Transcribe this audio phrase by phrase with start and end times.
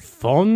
[0.00, 0.48] Fondue.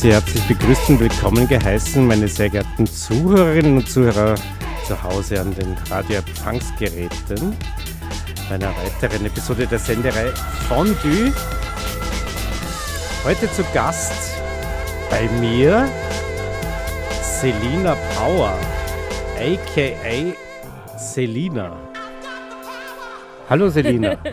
[0.00, 4.36] Sie herzlich begrüßt und willkommen geheißen, meine sehr geehrten Zuhörerinnen und Zuhörer
[4.86, 7.56] zu Hause an den Radio-Empfangsgeräten
[8.48, 10.28] bei einer weiteren Episode der Senderei
[10.68, 11.32] Fondue.
[13.24, 14.36] Heute zu Gast
[15.10, 15.90] bei mir
[17.20, 18.56] Selina Power,
[19.36, 20.32] aka
[20.96, 21.76] Selina.
[23.50, 24.16] Hallo Selina.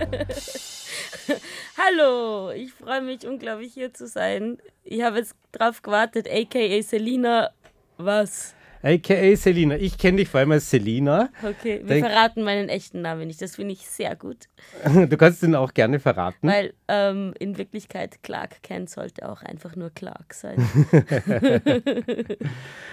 [1.78, 4.60] Hallo, ich freue mich unglaublich hier zu sein.
[4.84, 7.52] Ich habe jetzt drauf gewartet, aka Selina,
[7.98, 8.56] was?
[8.86, 9.78] AKA Selina.
[9.78, 11.30] Ich kenne dich vor allem als Selina.
[11.42, 13.42] Okay, wir Denk verraten meinen echten Namen nicht.
[13.42, 14.46] Das finde ich sehr gut.
[15.10, 16.48] Du kannst ihn auch gerne verraten.
[16.48, 20.58] Weil ähm, in Wirklichkeit Clark Kent sollte auch einfach nur Clark sein.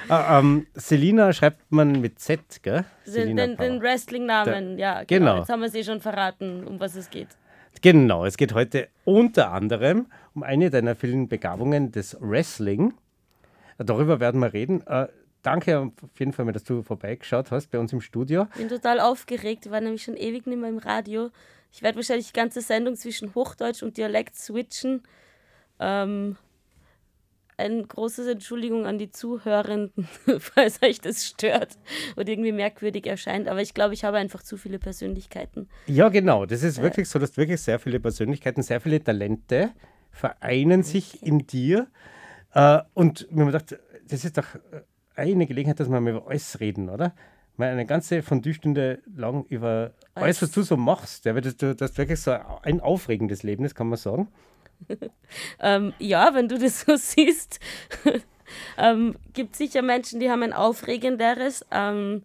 [0.08, 2.84] ah, ähm, Selina schreibt man mit Z, gell?
[3.06, 5.04] Den, den, den Wrestling-Namen, ja.
[5.04, 5.06] Genau.
[5.06, 5.38] genau.
[5.40, 7.28] Jetzt haben wir sie schon verraten, um was es geht.
[7.82, 12.94] Genau, es geht heute unter anderem um eine deiner vielen Begabungen, des Wrestling.
[13.78, 14.86] Darüber werden wir reden.
[14.86, 15.08] Äh,
[15.42, 18.46] danke auf jeden Fall, dass du vorbeigeschaut hast bei uns im Studio.
[18.52, 21.30] Ich bin total aufgeregt, ich war nämlich schon ewig nicht mehr im Radio.
[21.72, 25.02] Ich werde wahrscheinlich die ganze Sendung zwischen Hochdeutsch und Dialekt switchen.
[25.80, 26.36] Ähm,
[27.56, 31.78] eine große Entschuldigung an die Zuhörenden, falls euch das stört
[32.16, 33.48] oder irgendwie merkwürdig erscheint.
[33.48, 35.68] Aber ich glaube, ich habe einfach zu viele Persönlichkeiten.
[35.86, 36.46] Ja, genau.
[36.46, 39.70] Das ist wirklich so, dass wirklich sehr viele Persönlichkeiten, sehr viele Talente
[40.12, 41.88] vereinen sich in dir.
[42.54, 43.76] Äh, und mir gedacht,
[44.08, 44.46] das ist doch
[45.16, 47.14] eine Gelegenheit, dass wir mal über alles reden, oder?
[47.56, 51.24] Mal eine ganze Fondue-Stunde lang über alles, was du so machst.
[51.24, 54.28] Ja, das, das wirklich so ein aufregendes Leben, das kann man sagen.
[55.60, 57.60] ähm, ja, wenn du das so siehst,
[58.78, 61.64] ähm, gibt sicher Menschen, die haben ein aufregenderes.
[61.70, 62.22] Ähm,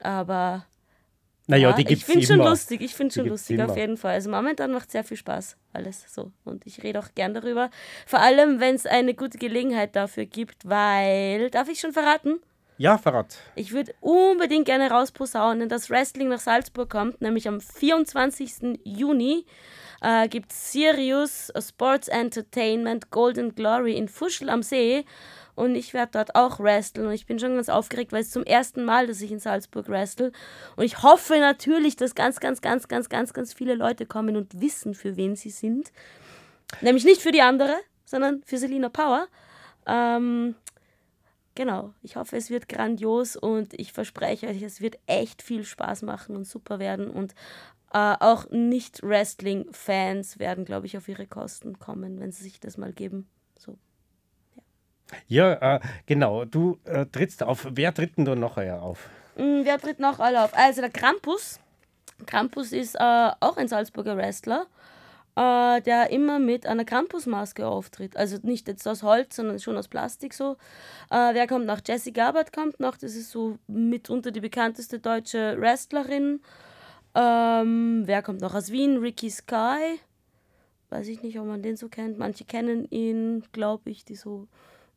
[0.00, 0.66] aber
[1.46, 3.70] naja, ja, die gibt's ich finde schon lustig, ich finde schon lustig immer.
[3.70, 4.14] auf jeden Fall.
[4.14, 6.32] Also momentan macht es sehr viel Spaß, alles so.
[6.44, 7.70] Und ich rede auch gern darüber.
[8.04, 12.40] Vor allem, wenn es eine gute Gelegenheit dafür gibt, weil, darf ich schon verraten?
[12.78, 13.38] Ja, verrat.
[13.54, 18.80] Ich würde unbedingt gerne rausposaunen, dass Wrestling nach Salzburg kommt, nämlich am 24.
[18.84, 19.46] Juni
[20.02, 25.04] äh, gibt Sirius Sports Entertainment Golden Glory in Fuschel am See.
[25.56, 27.08] Und ich werde dort auch wresteln.
[27.08, 29.88] Und ich bin schon ganz aufgeregt, weil es zum ersten Mal, dass ich in Salzburg
[29.88, 30.30] wrestle.
[30.76, 34.60] Und ich hoffe natürlich, dass ganz, ganz, ganz, ganz, ganz, ganz viele Leute kommen und
[34.60, 35.90] wissen, für wen sie sind.
[36.82, 37.74] Nämlich nicht für die andere,
[38.04, 39.28] sondern für Selina Power.
[39.86, 40.56] Ähm,
[41.54, 46.02] genau, ich hoffe, es wird grandios und ich verspreche euch, es wird echt viel Spaß
[46.02, 47.08] machen und super werden.
[47.08, 47.34] Und
[47.94, 52.92] äh, auch Nicht-Wrestling-Fans werden, glaube ich, auf ihre Kosten kommen, wenn sie sich das mal
[52.92, 53.26] geben.
[55.28, 56.44] Ja, äh, genau.
[56.44, 57.66] Du äh, trittst auf.
[57.70, 59.08] Wer tritt denn da noch auf?
[59.36, 60.56] Mm, wer tritt noch alle auf?
[60.56, 61.60] Also der Krampus.
[62.24, 64.66] Krampus ist äh, auch ein Salzburger Wrestler,
[65.36, 68.16] äh, der immer mit einer Krampusmaske auftritt.
[68.16, 70.56] Also nicht jetzt aus Holz, sondern schon aus Plastik so.
[71.10, 71.80] Äh, wer kommt noch?
[71.86, 72.96] Jessie Gabbard kommt noch.
[72.96, 76.40] Das ist so mitunter die bekannteste deutsche Wrestlerin.
[77.14, 78.98] Ähm, wer kommt noch aus Wien?
[78.98, 80.00] Ricky Sky.
[80.88, 82.18] Weiß ich nicht, ob man den so kennt.
[82.18, 84.46] Manche kennen ihn, glaube ich, die so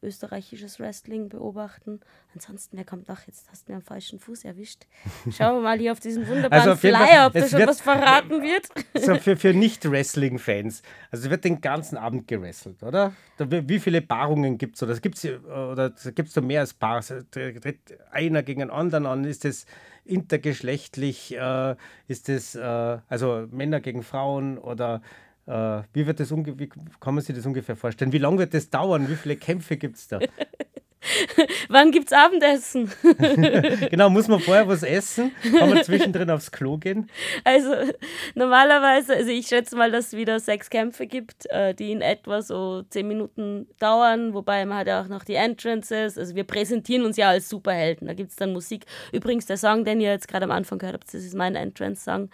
[0.02, 2.00] österreichisches Wrestling beobachten.
[2.34, 3.28] Ansonsten, wer kommt noch?
[3.28, 4.86] Jetzt hast du mir am falschen Fuß erwischt.
[5.32, 8.42] Schauen wir mal hier auf diesen wunderbaren also Flyer, Fall, ob da schon was verraten
[8.42, 8.68] wird.
[9.00, 10.82] So für, für Nicht-Wrestling-Fans.
[11.12, 13.14] Also es wird den ganzen Abend gewrestelt, oder?
[13.38, 14.84] Wie viele Paarungen gibt es?
[14.84, 17.02] Oder gibt es da mehr als Paar?
[17.02, 19.26] Tritt einer gegen einen anderen an?
[19.26, 19.66] Ist das
[20.06, 21.36] intergeschlechtlich?
[21.36, 21.76] Äh,
[22.08, 25.02] ist das äh, also Männer gegen Frauen oder
[25.94, 26.70] wie, wird das wie
[27.00, 28.12] kann man sich das ungefähr vorstellen?
[28.12, 29.10] Wie lange wird das dauern?
[29.10, 30.20] Wie viele Kämpfe gibt es da?
[31.70, 32.92] Wann gibt's Abendessen?
[33.90, 35.32] genau, muss man vorher was essen?
[35.58, 37.10] Kann man zwischendrin aufs Klo gehen?
[37.44, 37.74] Also
[38.36, 42.42] normalerweise, also ich schätze mal, dass es wieder sechs Kämpfe gibt, äh, die in etwa
[42.42, 46.18] so zehn Minuten dauern, wobei man hat ja auch noch die Entrances.
[46.18, 48.08] Also wir präsentieren uns ja als Superhelden.
[48.08, 48.86] Da gibt es dann Musik.
[49.14, 52.30] Übrigens, der Song, den ihr jetzt gerade am Anfang gehört habt, das ist mein Entrance-Song.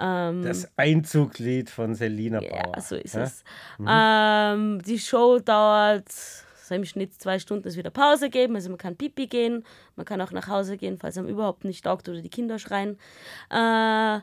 [0.00, 2.72] Ähm, das Einzuglied von Selina Bauer.
[2.74, 3.22] Ja, so ist ja?
[3.22, 3.44] es.
[3.78, 3.86] Mhm.
[3.88, 6.08] Ähm, die Show dauert
[6.70, 8.54] so im Schnitt zwei Stunden es wieder Pause geben.
[8.54, 9.64] Also man kann pipi gehen,
[9.96, 12.96] man kann auch nach Hause gehen, falls einem überhaupt nicht taugt oder die Kinder schreien.
[13.50, 14.20] Äh,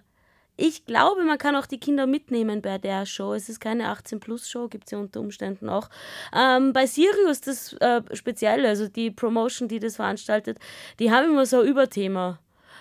[0.59, 3.33] ich glaube, man kann auch die Kinder mitnehmen bei der Show.
[3.33, 5.89] Es ist keine 18-Plus-Show, gibt es ja unter Umständen auch.
[6.35, 10.57] Ähm, bei Sirius, das äh, Spezielle, also die Promotion, die das veranstaltet,
[10.97, 12.39] die haben immer so ein Überthema,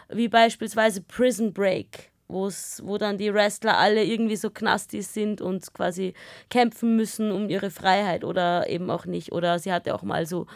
[0.09, 5.73] wie beispielsweise Prison Break wo's, wo dann die Wrestler alle irgendwie so knastig sind und
[5.75, 6.15] quasi
[6.51, 9.33] kämpfen müssen um ihre Freiheit oder eben auch nicht.
[9.33, 10.47] Oder sie hatte auch mal so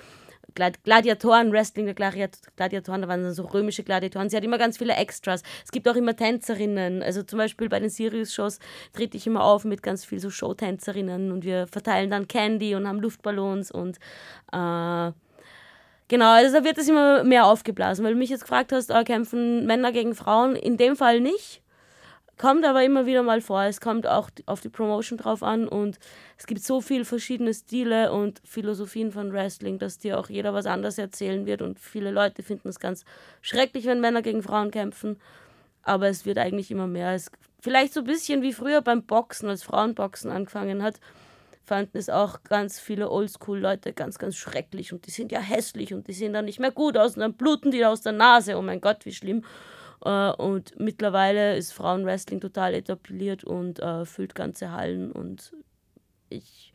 [0.55, 4.29] Gladiatoren, Wrestling der Gladiatoren, da waren dann so römische Gladiatoren.
[4.29, 5.43] Sie hat immer ganz viele Extras.
[5.65, 7.03] Es gibt auch immer Tänzerinnen.
[7.03, 8.59] Also zum Beispiel bei den Sirius-Shows
[8.93, 12.89] trete ich immer auf mit ganz viel so Showtänzerinnen und wir verteilen dann Candy und
[12.89, 13.99] haben Luftballons und
[14.53, 15.13] äh,
[16.11, 19.05] Genau, also da wird es immer mehr aufgeblasen, weil du mich jetzt gefragt hast, oh,
[19.05, 20.57] kämpfen Männer gegen Frauen?
[20.57, 21.60] In dem Fall nicht.
[22.41, 23.65] Kommt aber immer wieder mal vor.
[23.65, 25.99] Es kommt auch auf die Promotion drauf an und
[26.39, 30.65] es gibt so viele verschiedene Stile und Philosophien von Wrestling, dass dir auch jeder was
[30.65, 33.05] anderes erzählen wird und viele Leute finden es ganz
[33.43, 35.21] schrecklich, wenn Männer gegen Frauen kämpfen.
[35.83, 37.13] Aber es wird eigentlich immer mehr.
[37.13, 40.99] Es, vielleicht so ein bisschen wie früher beim Boxen, als Frauenboxen angefangen hat
[41.63, 46.09] fanden es auch ganz viele Oldschool-Leute ganz, ganz schrecklich und die sind ja hässlich und
[46.09, 48.57] die sehen dann nicht mehr gut aus und dann bluten die aus der Nase.
[48.57, 49.45] Oh mein Gott, wie schlimm.
[50.05, 55.53] Äh, und mittlerweile ist Frauenwrestling total etabliert und äh, füllt ganze Hallen und
[56.29, 56.73] ich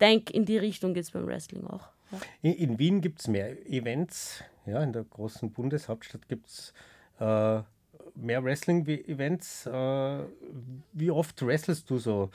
[0.00, 1.88] denke, in die Richtung geht es beim Wrestling auch.
[2.10, 2.18] Ja.
[2.42, 4.42] In, in, Wien gibt es mehr Events.
[4.66, 6.74] Ja, in der großen Bundeshauptstadt gibt es
[7.18, 7.60] äh,
[8.14, 9.66] mehr Wrestling-Events.
[9.66, 10.18] Äh,
[10.92, 12.30] wie oft wrestlest du so?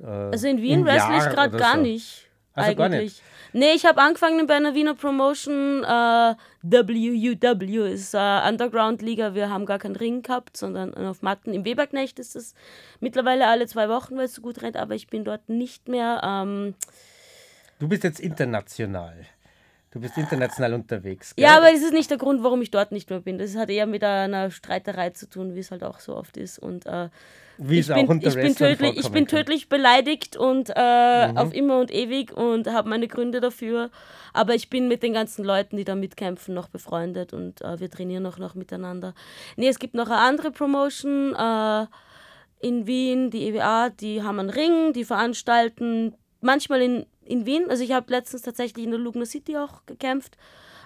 [0.00, 1.82] Äh, also in Wien wrestle ich gerade gar so.
[1.82, 2.27] nicht.
[2.58, 2.78] Also eigentlich.
[2.78, 3.22] gar nicht.
[3.52, 5.82] Nee, ich habe angefangen bei einer Wiener Promotion.
[5.82, 8.18] Äh, WUW ist äh,
[8.48, 9.34] Underground-Liga.
[9.34, 11.54] Wir haben gar keinen Ring gehabt, sondern auf Matten.
[11.54, 12.54] Im Weberknecht ist es
[13.00, 16.20] mittlerweile alle zwei Wochen, weil es so gut rennt, aber ich bin dort nicht mehr.
[16.22, 16.74] Ähm,
[17.78, 19.26] du bist jetzt international.
[19.90, 21.34] Du bist international unterwegs.
[21.34, 21.44] Gell?
[21.46, 23.38] Ja, aber das ist nicht der Grund, warum ich dort nicht mehr bin.
[23.38, 26.58] Das hat eher mit einer Streiterei zu tun, wie es halt auch so oft ist.
[26.58, 27.08] Und äh,
[27.56, 31.38] wie es auch bin, ich bin tödlich, Ich bin tödlich beleidigt und äh, mhm.
[31.38, 33.90] auf immer und ewig und habe meine Gründe dafür.
[34.34, 37.90] Aber ich bin mit den ganzen Leuten, die da mitkämpfen, noch befreundet und äh, wir
[37.90, 39.14] trainieren auch noch miteinander.
[39.56, 41.86] Nee, es gibt noch eine andere Promotion äh,
[42.60, 47.66] in Wien, die EWA, die haben einen Ring, die veranstalten manchmal in in Wien.
[47.68, 50.36] Also ich habe letztens tatsächlich in der Lugner City auch gekämpft,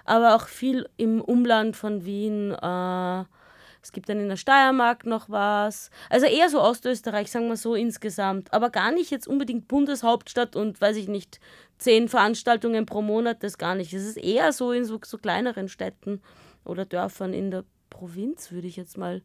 [0.05, 2.51] aber auch viel im Umland von Wien.
[2.51, 3.23] Äh,
[3.81, 5.91] es gibt dann in der Steiermark noch was.
[6.09, 8.53] Also eher so Ostösterreich, sagen wir so insgesamt.
[8.53, 11.41] Aber gar nicht jetzt unbedingt Bundeshauptstadt und weiß ich nicht,
[11.79, 13.93] zehn Veranstaltungen pro Monat, das gar nicht.
[13.93, 16.21] Es ist eher so in so, so kleineren Städten
[16.63, 19.21] oder Dörfern in der Provinz, würde ich jetzt mal.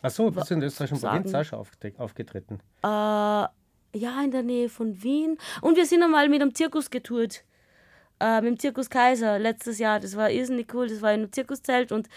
[0.00, 1.66] Ach so, bist du in der österreichischen Provinz auch schon
[1.98, 2.60] aufgetreten?
[2.82, 3.46] Äh,
[3.96, 5.38] ja, in der Nähe von Wien.
[5.60, 7.44] Und wir sind einmal mit einem Zirkus getourt.
[8.20, 10.00] Äh, mit dem Zirkus Kaiser letztes Jahr.
[10.00, 10.88] Das war irrsinnig cool.
[10.88, 12.08] Das war in einem Zirkuszelt und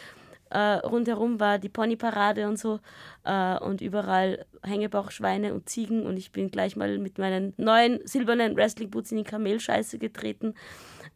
[0.50, 2.80] äh, rundherum war die Ponyparade und so.
[3.24, 6.06] Äh, und überall Hängebauchschweine und Ziegen.
[6.06, 10.54] Und ich bin gleich mal mit meinen neuen silbernen Wrestling-Boots in die Kamelscheiße getreten.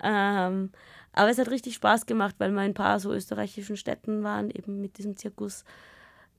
[0.01, 0.71] Ähm,
[1.13, 4.49] aber es hat richtig Spaß gemacht, weil wir in ein paar so österreichischen Städten waren,
[4.49, 5.63] eben mit diesem Zirkus.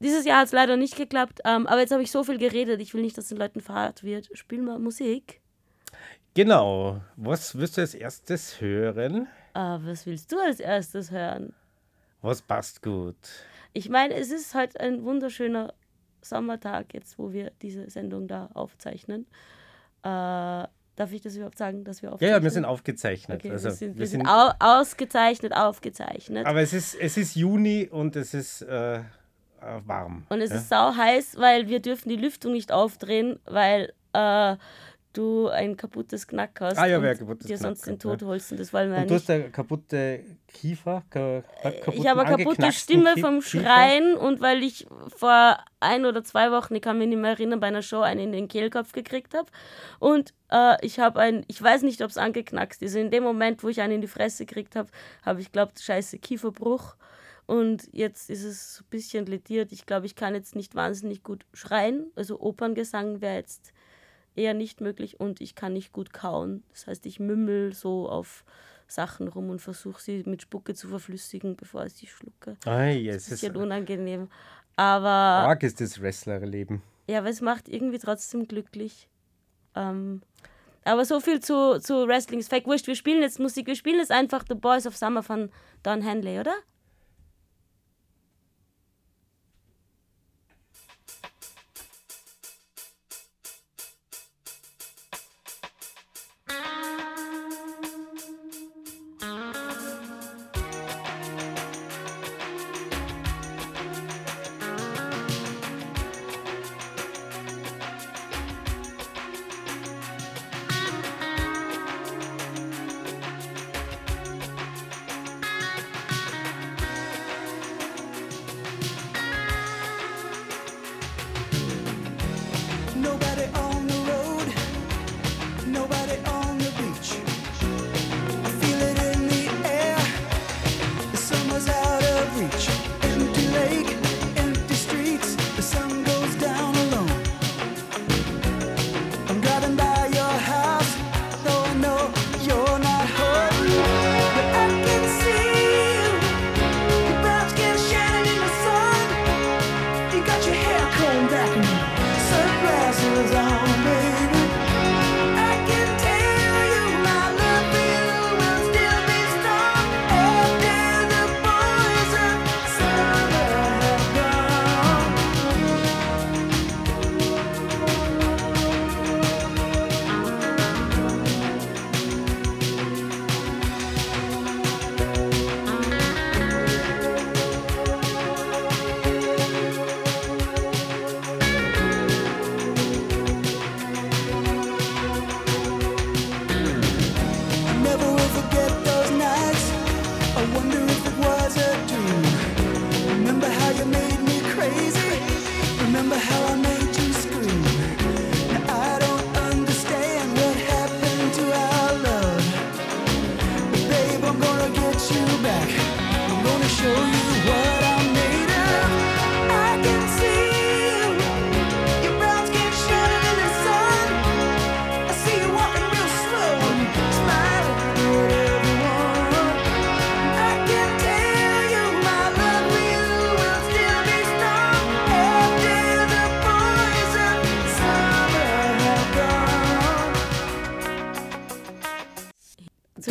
[0.04, 2.78] Dieses Jahr hat es leider nicht geklappt, ähm, aber jetzt habe ich so viel geredet.
[2.82, 4.28] Ich will nicht, dass den Leuten fahrt wird.
[4.34, 5.40] Spiel mal Musik.
[6.34, 7.00] Genau.
[7.16, 9.28] Was wirst du als erstes hören?
[9.56, 11.54] Uh, was willst du als erstes hören?
[12.20, 13.16] Was passt gut?
[13.72, 15.72] Ich meine, es ist halt ein wunderschöner
[16.20, 19.26] Sommertag jetzt, wo wir diese Sendung da aufzeichnen.
[20.02, 20.06] Äh,
[20.96, 22.30] darf ich das überhaupt sagen, dass wir aufzeichnen?
[22.30, 23.40] Ja, ja wir sind aufgezeichnet.
[23.40, 26.46] Okay, also, wir sind, wir wir sind au ausgezeichnet, aufgezeichnet.
[26.46, 29.00] Aber es ist, es ist Juni und es ist äh,
[29.84, 30.26] warm.
[30.28, 30.56] Und es ja?
[30.56, 34.56] ist sau heiß, weil wir dürfen die Lüftung nicht aufdrehen, weil äh,
[35.14, 38.28] du ein kaputtes Knack hast ah, ja, und kaputtes dir sonst den Tod ja.
[38.28, 38.52] holst.
[38.52, 41.02] Und das wollen wir und du hast eine kaputte Kiefer?
[41.92, 46.74] Ich habe eine kaputte Stimme vom Schreien und weil ich vor ein oder zwei Wochen,
[46.74, 49.50] ich kann mich nicht mehr erinnern, bei einer Show einen in den Kehlkopf gekriegt habe.
[49.98, 52.96] Und äh, ich habe ein, ich weiß nicht, ob es angeknackst ist.
[52.96, 54.88] In dem Moment, wo ich einen in die Fresse gekriegt habe,
[55.24, 56.96] habe ich glaubt, scheiße, Kieferbruch.
[57.46, 59.70] Und jetzt ist es ein bisschen lediert.
[59.72, 62.10] Ich glaube, ich kann jetzt nicht wahnsinnig gut schreien.
[62.14, 63.72] Also Operngesang wäre jetzt
[64.34, 66.62] eher nicht möglich und ich kann nicht gut kauen.
[66.72, 68.44] Das heißt, ich mümmel so auf
[68.86, 72.56] Sachen rum und versuche sie mit Spucke zu verflüssigen, bevor ich sie schlucke.
[72.64, 74.28] Ei, Das es ist ist ja unangenehm.
[74.76, 76.82] Aber arg ist das Wrestlerleben.
[77.08, 79.08] ja, aber es macht irgendwie trotzdem glücklich.
[79.76, 80.22] Ähm,
[80.84, 82.66] aber so viel zu, zu Wrestling ist fake.
[82.66, 83.66] Wurscht, wir spielen jetzt Musik.
[83.66, 85.50] Wir spielen jetzt einfach The Boys of Summer von
[85.82, 86.54] Don Henley, oder?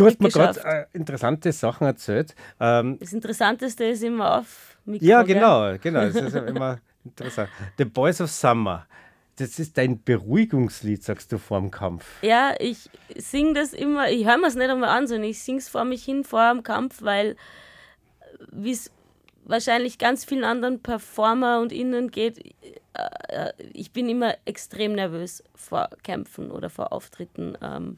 [0.03, 2.35] Du hast mir gerade äh, interessante Sachen erzählt.
[2.59, 5.05] Ähm, Das Interessanteste ist immer auf Mikro.
[5.05, 6.01] ja, genau, genau.
[6.01, 7.49] Das ist ja immer interessant.
[7.77, 8.85] The Boys of Summer.
[9.37, 12.05] Das ist dein Beruhigungslied, sagst du, vorm Kampf.
[12.21, 15.57] Ja, ich singe das immer, ich höre mir es nicht einmal an, sondern ich singe
[15.57, 17.35] es vor mich hin, vor dem Kampf, weil
[18.51, 18.91] wie es
[19.45, 22.45] wahrscheinlich ganz vielen anderen Performer und Innen geht,
[22.93, 27.57] äh, äh, ich bin immer extrem nervös vor Kämpfen oder vor Auftritten.
[27.61, 27.97] Ähm,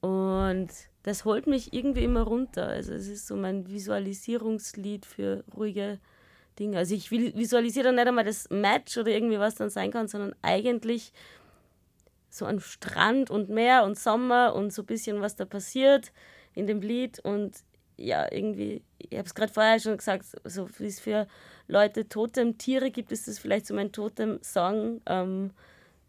[0.00, 0.68] und
[1.02, 2.66] das holt mich irgendwie immer runter.
[2.66, 5.98] Also es ist so mein Visualisierungslied für ruhige
[6.58, 6.78] Dinge.
[6.78, 10.34] Also ich visualisiere dann nicht einmal das Match oder irgendwie was dann sein kann, sondern
[10.42, 11.12] eigentlich
[12.28, 16.12] so an Strand und Meer und Sommer und so ein bisschen, was da passiert
[16.54, 17.18] in dem Lied.
[17.20, 17.56] Und
[17.96, 21.26] ja, irgendwie, ich habe es gerade vorher schon gesagt, so wie es für
[21.66, 25.50] Leute Totem-Tiere gibt, ist das vielleicht so mein Totem-Song, ähm,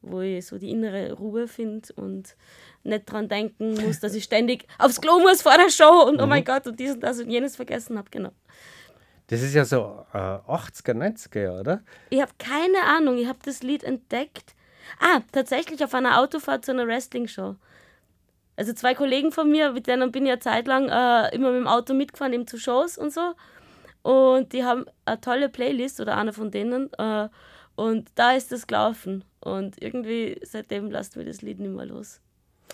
[0.01, 2.36] wo ich so die innere Ruhe finde und
[2.84, 6.25] nicht dran denken muss, dass ich ständig aufs Klo muss vor der Show und oh
[6.25, 8.10] mein Gott und dies und das und jenes vergessen habe.
[8.10, 8.31] Genau.
[9.27, 11.84] Das ist ja so äh, 80er, 90er, Jahre, oder?
[12.10, 14.55] Ich habe keine Ahnung, ich habe das Lied entdeckt.
[15.00, 17.55] Ah, tatsächlich auf einer Autofahrt zu einer Wrestling-Show.
[18.58, 21.62] Also zwei Kollegen von mir, mit denen bin ich eine Zeit lang äh, immer mit
[21.62, 23.34] dem Auto mitgefahren, eben zu Shows und so.
[24.01, 26.91] Und die haben eine tolle Playlist oder einer von denen.
[26.93, 27.29] Äh,
[27.81, 29.23] und da ist das gelaufen.
[29.39, 32.21] Und irgendwie seitdem lasst mir das Lied nicht mehr los.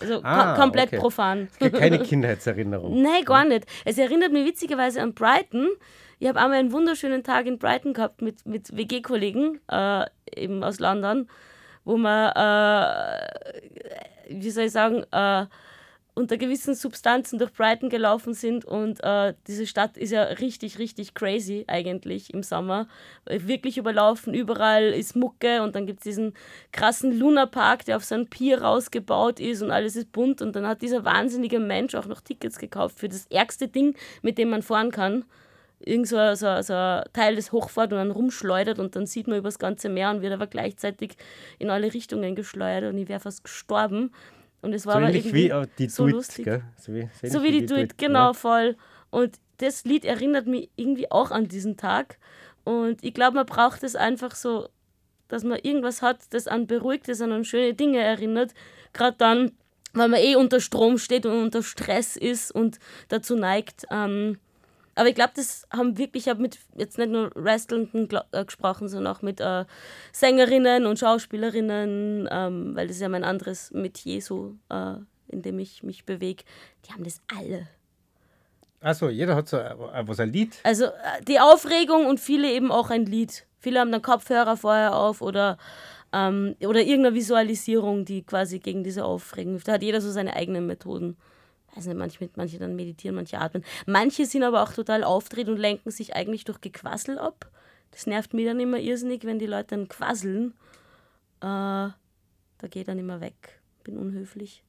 [0.00, 0.98] Also Ah, ko komplett okay.
[0.98, 1.48] profan.
[1.58, 3.00] Keine Kindheitserinnerung.
[3.02, 3.64] Nee, gar nicht.
[3.86, 5.68] Es erinnert mich witzigerweise an Brighton.
[6.18, 10.78] Ich habe einmal einen wunderschönen Tag in Brighton gehabt mit, mit WG-Kollegen, äh, eben aus
[10.78, 11.28] London,
[11.84, 13.30] wo wir,
[14.28, 15.46] äh, wie soll ich sagen, äh,
[16.18, 21.14] unter gewissen Substanzen durch Brighton gelaufen sind und äh, diese Stadt ist ja richtig, richtig
[21.14, 22.88] crazy eigentlich im Sommer.
[23.24, 26.34] Wirklich überlaufen, überall ist Mucke und dann gibt es diesen
[26.72, 30.82] krassen Lunapark, der auf so Pier rausgebaut ist und alles ist bunt und dann hat
[30.82, 34.90] dieser wahnsinnige Mensch auch noch Tickets gekauft für das ärgste Ding, mit dem man fahren
[34.90, 35.24] kann.
[35.78, 39.38] Irgend so, so, so ein Teil, das hochfährt und dann rumschleudert und dann sieht man
[39.38, 41.12] über das ganze Meer und wird aber gleichzeitig
[41.60, 44.10] in alle Richtungen geschleudert und ich wäre fast gestorben.
[44.60, 46.44] Und es war So aber ähnlich irgendwie wie äh, die so Duit, lustig.
[46.44, 46.62] gell?
[46.76, 48.06] So wie, so So wie die Duet, ja.
[48.08, 48.76] genau, voll.
[49.10, 52.18] Und das Lied erinnert mich irgendwie auch an diesen Tag.
[52.64, 54.68] Und ich glaube, man braucht es einfach so,
[55.28, 58.52] dass man irgendwas hat, das an Beruhigtes, an schöne Dinge erinnert.
[58.92, 59.52] Gerade dann,
[59.92, 63.84] weil man eh unter Strom steht und unter Stress ist und dazu neigt.
[63.90, 64.38] Ähm,
[64.98, 68.88] aber ich glaube, das haben wirklich, ich habe mit jetzt nicht nur Wrestlenden äh, gesprochen,
[68.88, 69.64] sondern auch mit äh,
[70.12, 74.94] Sängerinnen und Schauspielerinnen, ähm, weil das ist ja mein anderes Metier so, äh,
[75.28, 76.42] in dem ich mich bewege.
[76.84, 77.68] Die haben das alle.
[78.80, 80.58] Also jeder hat so ein, was ein Lied.
[80.64, 83.46] Also äh, die Aufregung und viele eben auch ein Lied.
[83.60, 85.58] Viele haben dann Kopfhörer vorher auf oder,
[86.12, 89.68] ähm, oder irgendeine Visualisierung, die quasi gegen diese Aufregung hilft.
[89.68, 91.16] Da hat jeder so seine eigenen Methoden.
[91.74, 93.64] Weiß nicht, manche, manche dann meditieren, manche atmen.
[93.86, 97.50] Manche sind aber auch total aufdreht und lenken sich eigentlich durch Gequassel ab.
[97.90, 100.54] Das nervt mich dann immer irrsinnig, wenn die Leute dann quasseln.
[101.40, 101.92] Äh,
[102.58, 103.60] da ich dann immer weg.
[103.84, 104.62] Bin unhöflich.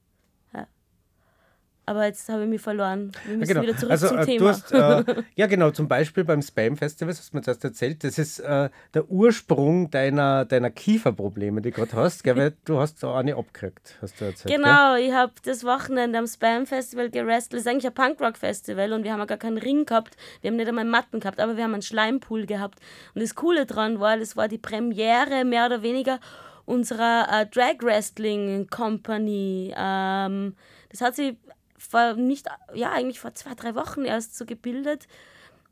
[1.89, 3.11] Aber jetzt habe ich mich verloren.
[3.25, 4.49] Wir müssen Ja, wieder zurück also, zum äh, Thema.
[4.49, 5.03] Hast, äh,
[5.35, 8.37] ja, genau, zum Beispiel beim Spam Festival, das hast du mir zuerst erzählt, das ist
[8.41, 13.11] äh, der Ursprung deiner, deiner Kieferprobleme, die du gerade hast, gell, weil du hast so
[13.11, 14.55] eine abgekriegt, hast du erzählt.
[14.55, 17.53] Genau, ich habe das Wochenende am Spam Festival gerestelt.
[17.53, 20.15] Das ist eigentlich ein Punkrock-Festival und wir haben ja gar keinen Ring gehabt.
[20.41, 22.77] Wir haben nicht einmal Matten gehabt, aber wir haben einen Schleimpool gehabt.
[23.15, 26.19] Und das Coole dran war, das war die Premiere mehr oder weniger
[26.65, 29.73] unserer äh, Drag Wrestling Company.
[29.75, 30.55] Ähm,
[30.91, 31.37] das hat sie
[31.89, 35.07] vor nicht, ja, eigentlich vor zwei, drei Wochen erst so gebildet,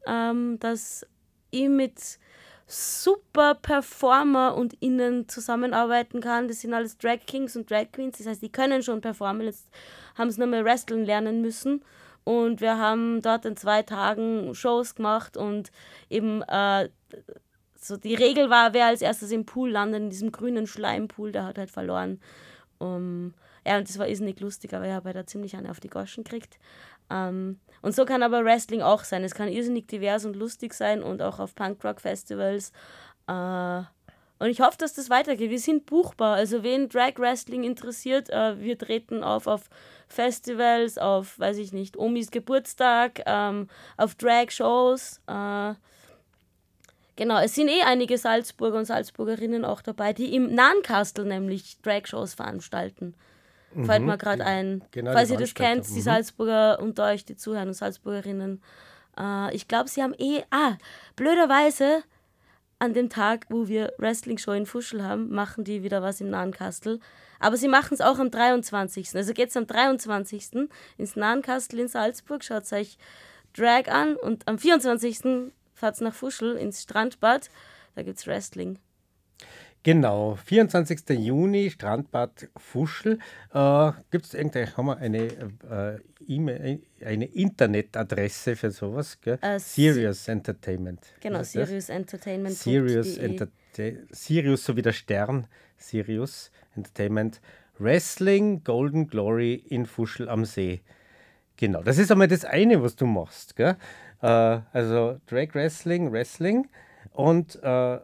[0.05, 1.05] ähm, dass
[1.51, 2.19] ich mit
[2.65, 6.47] super Performer und ihnen zusammenarbeiten kann.
[6.47, 8.17] Das sind alles Drag Kings und Drag Queens.
[8.17, 9.45] Das heißt, die können schon performen.
[9.45, 9.69] Jetzt
[10.15, 11.83] haben sie nur mal Wrestling lernen müssen.
[12.25, 15.71] Und wir haben dort in zwei Tagen Shows gemacht und
[16.09, 16.89] eben äh,
[17.79, 21.45] so die Regel war, wer als erstes im Pool landet, in diesem grünen Schleimpool, der
[21.45, 22.19] hat halt verloren.
[22.79, 23.34] Um,
[23.65, 25.89] ja, und das war irrsinnig lustig, aber ich habe halt da ziemlich eine auf die
[25.89, 26.60] Goschen gekriegt.
[27.10, 29.24] Ähm, und so kann aber Wrestling auch sein.
[29.24, 32.72] Es kann irrsinnig divers und lustig sein und auch auf Punkrock-Festivals.
[33.27, 33.81] Äh,
[34.39, 35.50] und ich hoffe, dass das weitergeht.
[35.50, 36.36] Wir sind buchbar.
[36.36, 39.69] Also wen Drag Wrestling interessiert, äh, wir treten auf auf
[40.07, 43.67] Festivals, auf, weiß ich nicht, Omis Geburtstag, ähm,
[43.98, 45.22] auf Drag-Shows.
[45.27, 45.74] Äh,
[47.17, 52.35] genau, es sind eh einige Salzburger und Salzburgerinnen auch dabei, die im Nahenkastel nämlich Drag-Shows
[52.35, 53.13] veranstalten.
[53.85, 54.83] Fällt mir gerade ein.
[54.92, 56.01] Genau, Falls die ihr das kennt, die Mhm.
[56.01, 58.61] Salzburger unter euch, die zuhören und Salzburgerinnen.
[59.20, 60.42] Äh, ich glaube, sie haben eh.
[60.50, 60.77] Ah,
[61.15, 62.03] blöderweise
[62.79, 67.00] an dem Tag, wo wir Wrestling-Show in Fuschel haben, machen die wieder was im Nahenkastel.
[67.39, 69.15] Aber sie machen es auch am 23.
[69.15, 70.70] Also geht es am 23.
[70.98, 72.98] ins Nahenkastel in Salzburg, schaut euch
[73.55, 75.51] Drag an und am 24.
[75.77, 77.50] fahrt nach Fuschel ins Strandbad.
[77.96, 78.79] Da gibt es Wrestling.
[79.83, 81.07] Genau, 24.
[81.09, 83.20] Juni, Strandbad Fuschel.
[83.53, 85.27] Äh, Gibt es irgendeine, haben wir eine,
[85.70, 89.18] äh, E-Mail, eine Internetadresse für sowas?
[89.24, 91.05] Äh, Sirius Entertainment.
[91.22, 91.68] Genau, Ist das?
[91.70, 92.55] Sirius Entertainment.
[92.55, 97.40] Sirius, Enterta- Sirius sowie der Stern, Sirius Entertainment,
[97.77, 100.81] Wrestling Golden Glory in Fuschel am See.
[101.55, 103.55] Genau, das ist einmal das eine, was du machst.
[103.55, 103.77] Gell?
[104.22, 106.68] Äh, also Drag Wrestling, Wrestling
[107.14, 108.00] und äh,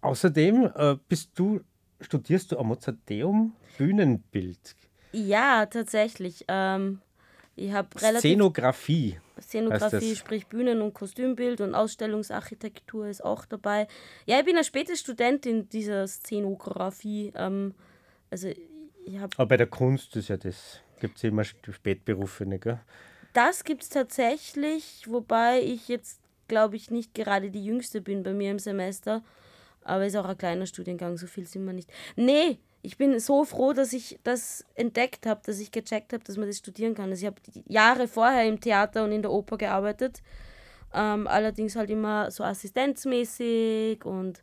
[0.00, 1.60] außerdem äh, bist du,
[2.00, 4.76] studierst du am Mozarteum Bühnenbild,
[5.12, 6.44] Ja, tatsächlich.
[6.48, 7.00] Ähm,
[7.56, 9.18] ich habe relativ Szenografie.
[9.40, 13.88] Szenografie, sprich Bühnen- und Kostümbild und Ausstellungsarchitektur ist auch dabei.
[14.26, 17.32] Ja, ich bin eine späte Studentin dieser Szenografie.
[17.34, 17.74] Ähm,
[18.30, 18.48] also
[19.04, 22.80] ich habe Aber bei der Kunst ist ja das, gibt es immer Spätberufene, gell?
[23.32, 28.32] Das gibt es tatsächlich, wobei ich jetzt, glaube ich, nicht gerade die Jüngste bin bei
[28.32, 29.22] mir im Semester.
[29.84, 31.90] Aber ist auch ein kleiner Studiengang, so viel sind wir nicht.
[32.16, 36.36] Nee, ich bin so froh, dass ich das entdeckt habe, dass ich gecheckt habe, dass
[36.36, 37.10] man das studieren kann.
[37.10, 40.22] Also ich habe Jahre vorher im Theater und in der Oper gearbeitet.
[40.92, 44.42] Ähm, allerdings halt immer so assistenzmäßig und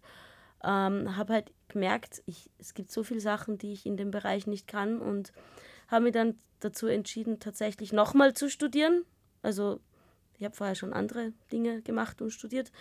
[0.63, 4.47] ähm, habe halt gemerkt, ich, es gibt so viele Sachen, die ich in dem Bereich
[4.47, 5.31] nicht kann und
[5.87, 9.03] habe mich dann dazu entschieden, tatsächlich nochmal zu studieren.
[9.41, 9.79] Also
[10.37, 12.71] ich habe vorher schon andere Dinge gemacht und studiert.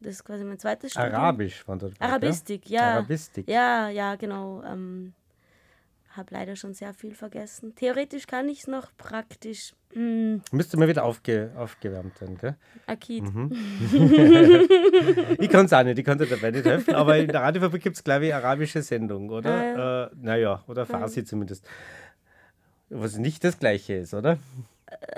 [0.00, 1.14] Das ist quasi mein zweites Studium.
[1.14, 1.92] Arabisch war das.
[2.00, 2.94] Arabistik, ja.
[2.94, 3.48] Arabistik.
[3.48, 4.62] Ja, ja, genau.
[4.64, 5.12] Ähm,
[6.16, 7.74] habe leider schon sehr viel vergessen.
[7.74, 9.74] Theoretisch kann ich es noch, praktisch.
[9.94, 12.56] Mh, Müsste mal wieder aufge, aufgewärmt werden, gell?
[12.86, 13.24] Akid.
[13.24, 13.52] Mhm.
[15.38, 17.82] Ich kann es auch nicht, ich kann dir dabei nicht helfen, aber in der Radiofabrik
[17.82, 20.06] gibt es, glaube ich, arabische Sendung, oder?
[20.06, 21.66] Äh, naja, oder Farsi zumindest.
[22.94, 24.38] Was nicht das Gleiche ist, oder?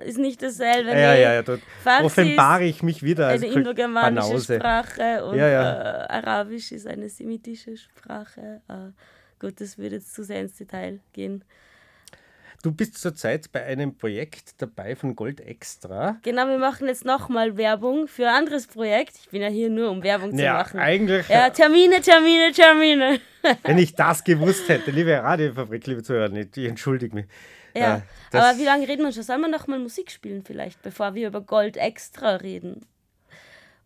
[0.05, 0.91] Ist nicht dasselbe.
[0.91, 1.23] Ja, nee.
[1.23, 4.57] ja, ja, dort Farsi offenbare ich mich wieder als eine indogermanische Banause.
[4.57, 6.05] Sprache und Ja, ja.
[6.05, 8.61] Äh, Arabisch ist eine semitische Sprache.
[8.69, 8.93] Äh,
[9.41, 11.43] gut, das würde jetzt zu sehr ins Detail gehen.
[12.63, 16.19] du bist zurzeit bei einem Projekt dabei von Gold Extra.
[16.23, 19.17] Genau, wir machen jetzt nochmal Werbung für ein anderes Projekt.
[19.21, 20.79] Ich bin ja hier nur, um Werbung zu Ja, machen.
[20.79, 23.19] eigentlich, Ja, Termine, Termine, Termine.
[23.65, 27.27] wenn ich das gewusst hätte, liebe Radiofabrik, liebe Zuhörer, ich entschuldige mich.
[27.77, 29.23] Ja, das- aber wie lange reden wir schon?
[29.23, 32.87] Sollen wir nochmal Musik spielen vielleicht, bevor wir über Gold Extra reden?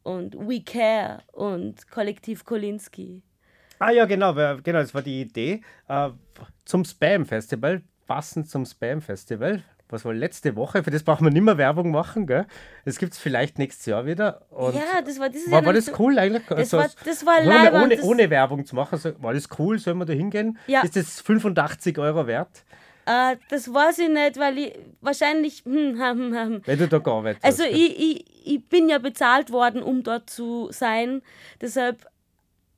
[0.02, 3.22] Und We Care und Kollektiv Kolinski.
[3.78, 6.10] Ah ja, genau, genau, das war die Idee äh,
[6.64, 9.62] zum Spam-Festival, passend zum Spam-Festival.
[9.90, 10.82] Was war letzte Woche?
[10.84, 12.46] Für das brauchen wir nicht mehr Werbung machen, gell?
[12.84, 14.42] Das gibt es vielleicht nächstes Jahr wieder.
[14.50, 16.42] Und ja, das war dieses war, Jahr war noch das so- cool eigentlich?
[16.46, 19.78] Das Also, war, das war mal leibend, ohne, ohne Werbung zu machen, war das cool?
[19.78, 20.58] Sollen wir da hingehen?
[20.66, 20.82] Ja.
[20.82, 22.64] Ist das 85 Euro wert,
[23.08, 25.62] Äh, das weiß ich nicht, weil ich wahrscheinlich.
[25.64, 26.62] Hm, hm, hm, hm.
[26.66, 27.70] wenn du da gearbeitet Also hast?
[27.70, 31.22] ich, ich, ich bin ja bezahlt worden, um dort zu sein.
[31.60, 32.06] Deshalb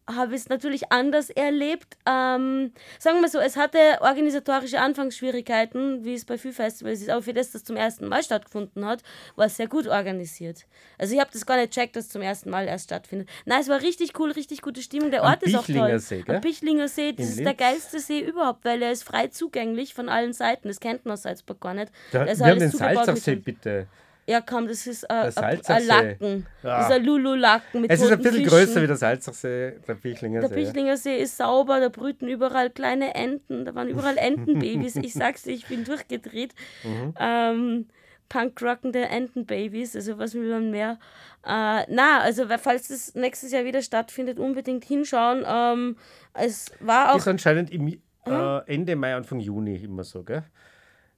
[0.09, 1.97] habe ich es natürlich anders erlebt.
[2.07, 7.23] Ähm, sagen wir so, es hatte organisatorische Anfangsschwierigkeiten, wie es bei vielen Festivals ist, aber
[7.23, 9.03] für das, das zum ersten Mal stattgefunden hat,
[9.37, 10.67] war es sehr gut organisiert.
[10.99, 13.29] Also ich habe das gar nicht checkt, dass es zum ersten Mal erst stattfindet.
[13.45, 15.11] Nein, es war richtig cool, richtig gute Stimmung.
[15.11, 15.99] Der Am Ort ist auch Pichlinger toll.
[16.01, 16.35] See, gell?
[16.37, 17.59] Am Pichlinger See, das In ist der Linz.
[17.59, 20.69] geilste See überhaupt, weil er ist frei zugänglich von allen Seiten.
[20.69, 21.93] Das kennt man aus Salzburg gar nicht.
[22.13, 23.87] Da, wir haben den Salzachsee, bitte.
[24.31, 25.87] Ja, komm, das ist äh, ein.
[25.87, 26.47] Lacken.
[26.62, 26.79] Ja.
[26.79, 28.49] Das ist ein Lulu-Lacken mit Es ist ein bisschen Fischen.
[28.49, 30.55] größer wie der Salzachsee, der Pichlinger Der See.
[30.55, 34.95] Pichlinger See ist sauber, da brüten überall kleine Enten, da waren überall Entenbabys.
[35.03, 36.55] Ich sag's dir, ich bin durchgedreht.
[36.85, 37.14] Mhm.
[37.19, 37.87] Ähm,
[38.29, 41.01] Punkrockende Entenbabys, also was will man mehr?
[41.45, 45.45] Äh, na, also falls das nächstes Jahr wieder stattfindet, unbedingt hinschauen.
[45.45, 45.97] Ähm,
[46.35, 47.88] es war auch ist anscheinend im
[48.27, 50.45] äh, Ende Mai, Anfang Juni immer so, gell?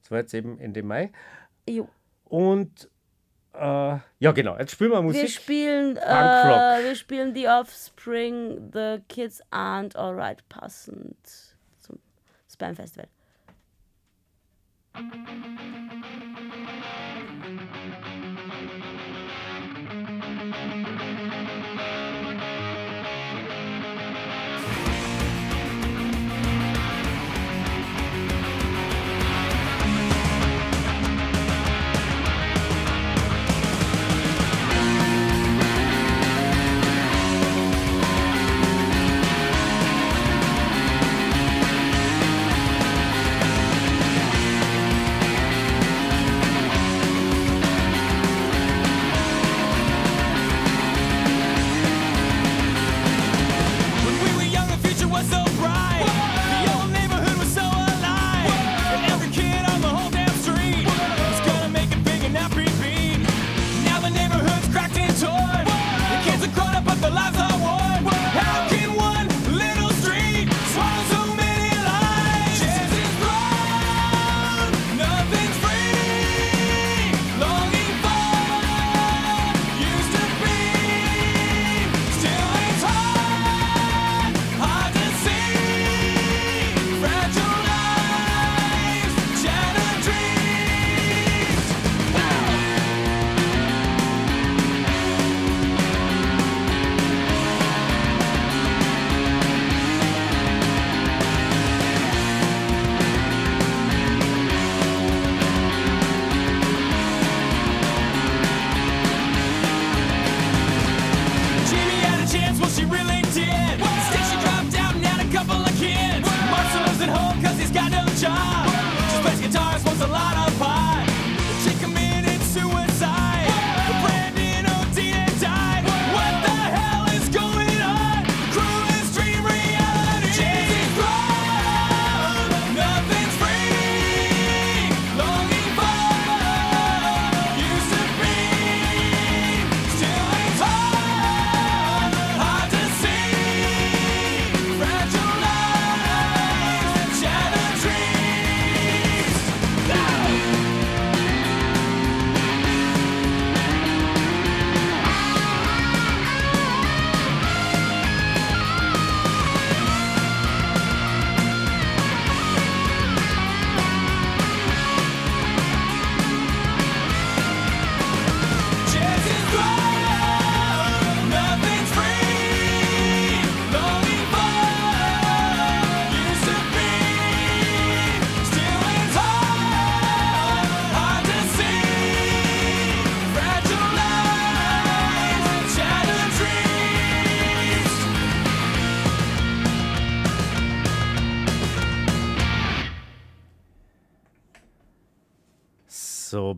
[0.01, 1.13] Das war jetzt eben Ende Mai.
[1.69, 1.89] Jo.
[2.25, 2.89] Und
[3.55, 5.31] äh, ja, genau, jetzt spielen wir Wir Musik.
[5.31, 6.01] spielen, äh,
[6.85, 11.17] wir spielen The Offspring, The Kids Aren't Alright, passend
[11.81, 11.99] zum
[12.49, 13.09] Spam Festival.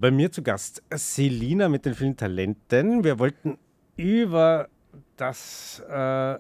[0.05, 3.05] Bei mir zu Gast Selina mit den vielen Talenten.
[3.05, 3.57] Wir wollten
[3.97, 4.69] über
[5.17, 6.38] das äh,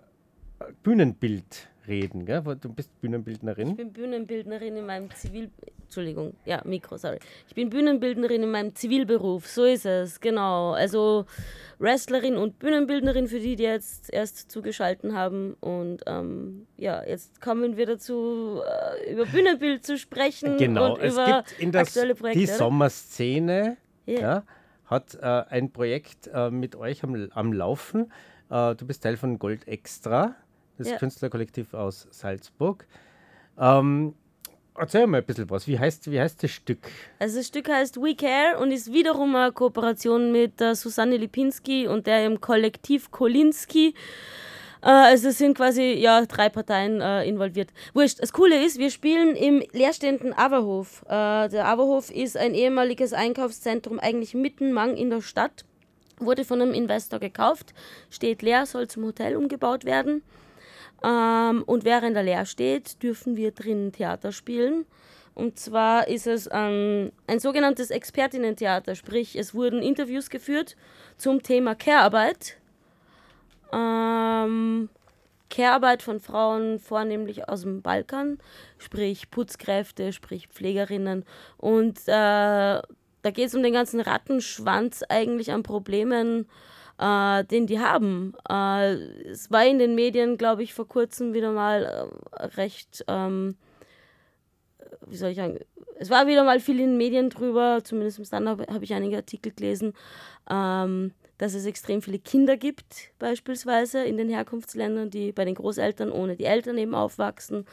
[0.82, 2.42] Bühnenbild reden, gell?
[2.60, 3.70] Du bist Bühnenbildnerin.
[3.70, 5.50] Ich bin Bühnenbildnerin in meinem Zivil...
[5.84, 7.18] Entschuldigung, ja, Mikro, sorry.
[7.46, 10.72] Ich bin Bühnenbildnerin in meinem Zivilberuf, so ist es, genau.
[10.72, 11.26] Also
[11.78, 15.54] Wrestlerin und Bühnenbildnerin für die, die jetzt erst zugeschalten haben.
[15.60, 18.60] Und ähm, ja, jetzt kommen wir dazu,
[19.04, 22.38] äh, über Bühnenbild zu sprechen Genau, und es über gibt in das, aktuelle Projekte.
[22.40, 22.54] die oder?
[22.56, 24.20] Sommerszene, Ja.
[24.20, 24.42] ja,
[24.86, 25.20] hat äh,
[25.50, 28.12] ein Projekt äh, mit euch am, am Laufen.
[28.50, 30.34] Äh, du bist Teil von Gold Extra,
[30.78, 30.96] das Ja.
[30.98, 32.86] Künstlerkollektiv aus Salzburg.
[33.58, 34.14] Ähm,
[34.78, 35.66] erzähl mal ein bisschen was.
[35.66, 36.78] Wie heißt, wie heißt das Stück?
[37.18, 41.86] Also das Stück heißt We Care und ist wiederum eine Kooperation mit der Susanne Lipinski
[41.86, 43.94] und der im Kollektiv Kolinski.
[44.82, 47.70] Äh, also es sind quasi ja, drei Parteien äh, involviert.
[47.94, 48.20] Wurscht.
[48.20, 51.02] Das Coole ist, wir spielen im leerstehenden Averhof.
[51.06, 55.64] Äh, der Averhof ist ein ehemaliges Einkaufszentrum, eigentlich mitten Mang in der Stadt.
[56.18, 57.74] Wurde von einem Investor gekauft,
[58.08, 60.22] steht leer, soll zum Hotel umgebaut werden.
[61.02, 64.86] Ähm, und während er leer steht, dürfen wir drinnen Theater spielen.
[65.34, 70.76] Und zwar ist es ähm, ein sogenanntes Expertinnen-Theater, sprich es wurden Interviews geführt
[71.16, 72.56] zum Thema Care-Arbeit.
[73.72, 74.88] Ähm,
[75.50, 78.38] Care-Arbeit von Frauen vornehmlich aus dem Balkan,
[78.78, 81.24] sprich Putzkräfte, sprich Pflegerinnen.
[81.56, 82.80] Und äh,
[83.24, 86.46] da geht es um den ganzen Rattenschwanz eigentlich an Problemen,
[86.98, 88.34] äh, den die haben.
[88.48, 88.94] Äh,
[89.28, 93.56] es war in den Medien, glaube ich, vor kurzem wieder mal äh, recht, ähm,
[95.06, 95.58] wie soll ich sagen,
[95.98, 99.16] es war wieder mal viel in den Medien drüber, zumindest im Standard habe ich einige
[99.16, 99.94] Artikel gelesen,
[100.50, 106.10] ähm, dass es extrem viele Kinder gibt, beispielsweise in den Herkunftsländern, die bei den Großeltern
[106.10, 107.66] ohne die Eltern eben aufwachsen.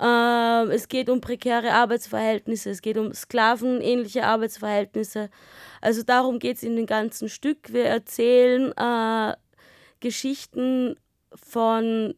[0.00, 5.30] Ähm, es geht um prekäre Arbeitsverhältnisse, es geht um sklavenähnliche Arbeitsverhältnisse.
[5.80, 7.72] Also darum geht es in dem ganzen Stück.
[7.72, 9.34] Wir erzählen äh,
[10.00, 10.96] Geschichten
[11.34, 12.14] von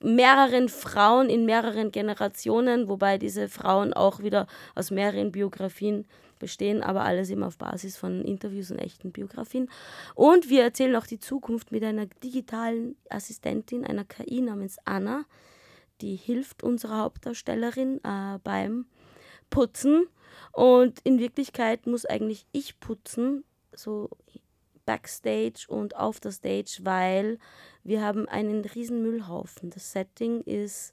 [0.00, 6.06] mehreren Frauen in mehreren Generationen, wobei diese Frauen auch wieder aus mehreren Biografien
[6.38, 9.70] bestehen, aber alles eben auf Basis von Interviews und echten Biografien.
[10.14, 15.24] Und wir erzählen auch die Zukunft mit einer digitalen Assistentin, einer KI namens Anna,
[16.00, 18.86] die hilft unserer Hauptdarstellerin äh, beim
[19.50, 20.06] Putzen.
[20.52, 24.10] Und in Wirklichkeit muss eigentlich ich putzen, so
[24.84, 27.38] backstage und auf der Stage, weil
[27.84, 29.70] wir haben einen riesen Müllhaufen.
[29.70, 30.92] Das Setting ist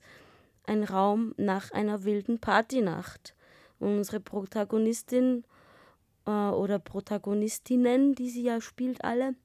[0.66, 3.36] ein Raum nach einer wilden Partynacht.
[3.80, 5.44] Und unsere Protagonistin
[6.26, 9.36] äh, oder Protagonistinnen, die sie ja spielt alle,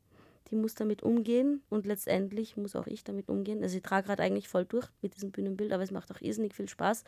[0.50, 3.62] die muss damit umgehen und letztendlich muss auch ich damit umgehen.
[3.62, 6.54] Also ich trage gerade eigentlich voll durch mit diesem Bühnenbild, aber es macht auch irrsinnig
[6.54, 7.04] viel Spaß,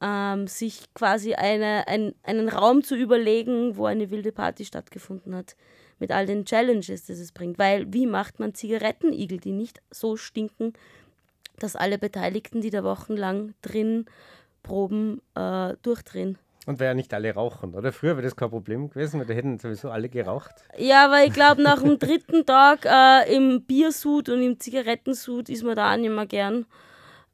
[0.00, 5.56] ähm, sich quasi eine, ein, einen Raum zu überlegen, wo eine wilde Party stattgefunden hat.
[6.00, 7.58] Mit all den Challenges, das es bringt.
[7.58, 10.72] Weil wie macht man Zigarettenigel, die nicht so stinken,
[11.58, 14.06] dass alle Beteiligten, die da wochenlang drin
[14.64, 16.36] proben, äh, durchdrehen?
[16.66, 17.92] Und weil ja nicht alle rauchen, oder?
[17.92, 20.64] Früher wäre das kein Problem gewesen, weil da hätten sowieso alle geraucht.
[20.78, 25.62] Ja, weil ich glaube, nach dem dritten Tag äh, im Biersud und im Zigarettensud ist
[25.62, 26.66] man da auch nicht mehr gern.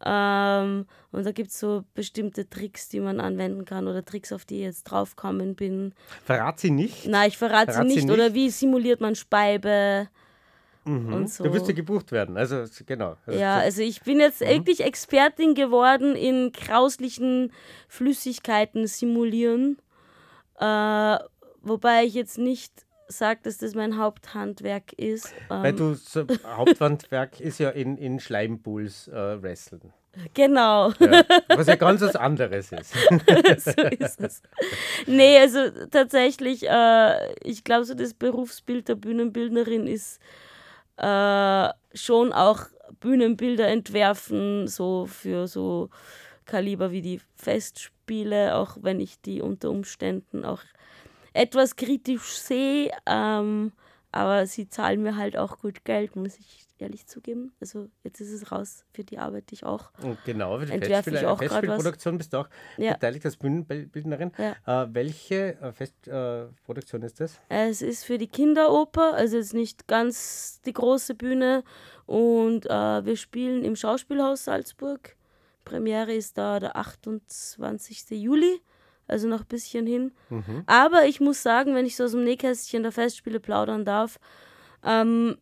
[0.05, 4.45] Ähm, und da gibt es so bestimmte Tricks, die man anwenden kann oder Tricks, auf
[4.45, 5.95] die ich jetzt draufgekommen bin.
[6.25, 7.07] Verrat sie nicht.
[7.07, 8.11] Nein, ich verrate sie Verrat sie nicht.
[8.11, 10.09] Oder wie simuliert man Speibe
[11.13, 11.45] und so.
[11.45, 12.37] Du wirst ja gebucht werden.
[12.37, 13.17] Also genau.
[13.27, 17.53] Ja, also ich bin jetzt wirklich Expertin geworden in grauslichen
[17.89, 19.79] Flüssigkeiten simulieren.
[20.59, 21.19] Äh,
[21.63, 22.73] wobei ich jetzt nicht
[23.09, 25.33] sage, dass das mein Haupthandwerk ist.
[25.49, 29.93] Weil Ähm, du so, Hauptwandwerk ist ja in, in Schleimpools äh, wresteln.
[30.35, 30.93] genau.
[31.01, 31.23] Ja.
[31.49, 32.93] Was ja ganz was anderes ist.
[33.59, 34.43] so ist es.
[35.07, 35.59] Nee, also
[35.91, 40.21] tatsächlich, äh, ich glaube, so das Berufsbild der Bühnenbildnerin ist
[41.01, 42.67] äh, schon auch
[43.01, 45.91] Bühnenbilder entwerfen, so für so
[46.45, 50.61] Kaliber wie die Festspiele, auch wenn ich die unter Umständen auch
[51.33, 52.91] etwas kritisch sehe.
[53.07, 53.73] Ähm,
[54.13, 57.53] aber sie zahlen mir halt auch gut Geld, muss ich ehrlich zugeben.
[57.61, 59.91] Also jetzt ist es raus für die Arbeit, die ich auch.
[60.03, 61.39] Und genau, für die Entwerfe ich Festspiele, auch.
[61.39, 62.95] Festspielproduktion bist du auch Ja.
[62.95, 64.33] beteiligt als Bühnenbildnerin.
[64.39, 64.53] Äh,
[64.93, 67.39] welche äh, Festproduktion äh, Produktion ist das?
[67.49, 71.65] Es ist für die Kinderoper, also jetzt nicht ganz die große Bühne.
[72.07, 75.17] Und äh, wir spielen im Schauspielhaus Salzburg.
[75.65, 78.11] Premiere ist da der 28.
[78.11, 78.61] Juli,
[79.07, 80.13] also noch ein bisschen hin.
[80.67, 84.19] Aber ich muss sagen, wenn ich so aus dem Nähkästchen der Festspiele plaudern darf,
[84.85, 85.37] ähm,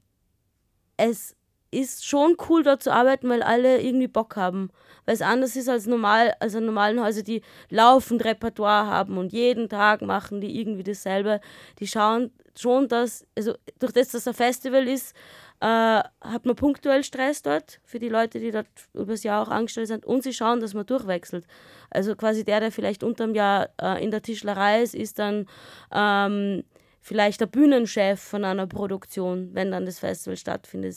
[0.99, 1.35] es
[1.71, 4.71] ist schon cool, dort zu arbeiten, weil alle irgendwie Bock haben.
[5.05, 9.33] Weil es anders ist als normal, als an normalen Häusern, die laufend Repertoire haben und
[9.33, 11.41] jeden Tag machen die irgendwie dasselbe.
[11.79, 15.15] Die schauen schon, dass, also durch das, dass es ein Festival ist,
[15.61, 19.89] äh, hat man punktuell Stress dort für die Leute, die dort übers Jahr auch angestellt
[19.89, 21.47] sind und sie schauen, dass man durchwechselt.
[21.91, 25.47] Also quasi der, der vielleicht unterm Jahr äh, in der Tischlerei ist, ist dann
[25.93, 26.65] ähm,
[27.01, 30.97] vielleicht der Bühnenchef von einer Produktion, wenn dann das Festival stattfindet.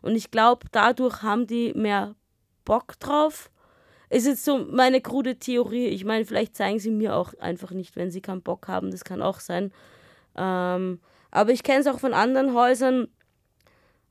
[0.00, 2.14] Und ich glaube, dadurch haben die mehr
[2.64, 3.50] Bock drauf.
[4.10, 5.86] Ist jetzt so meine krude Theorie.
[5.86, 8.90] Ich meine, vielleicht zeigen sie mir auch einfach nicht, wenn sie keinen Bock haben.
[8.90, 9.72] Das kann auch sein.
[10.36, 13.08] Ähm, aber ich kenne es auch von anderen Häusern,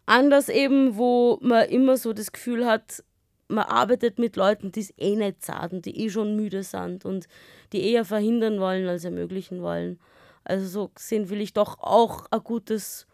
[0.06, 3.04] anders eben, wo man immer so das Gefühl hat,
[3.48, 7.28] man arbeitet mit Leuten, die es eh nicht sagen, die eh schon müde sind und
[7.74, 10.00] die eher verhindern wollen, als ermöglichen wollen.
[10.44, 13.08] Also so gesehen will ich doch auch ein gutes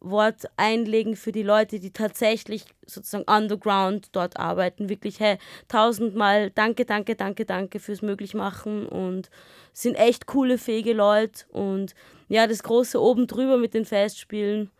[0.00, 4.88] Wort einlegen für die Leute, die tatsächlich sozusagen underground dort arbeiten.
[4.88, 9.30] Wirklich, hey, tausendmal danke, danke, danke, danke fürs Möglichmachen und
[9.72, 11.46] sind echt coole, fähige Leute.
[11.50, 11.94] Und
[12.28, 14.70] ja, das große oben drüber mit den Festspielen.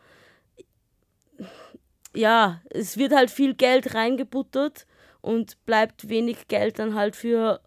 [2.14, 4.86] Ja, es wird halt viel Geld reingebuttert
[5.20, 7.60] und bleibt wenig Geld dann halt für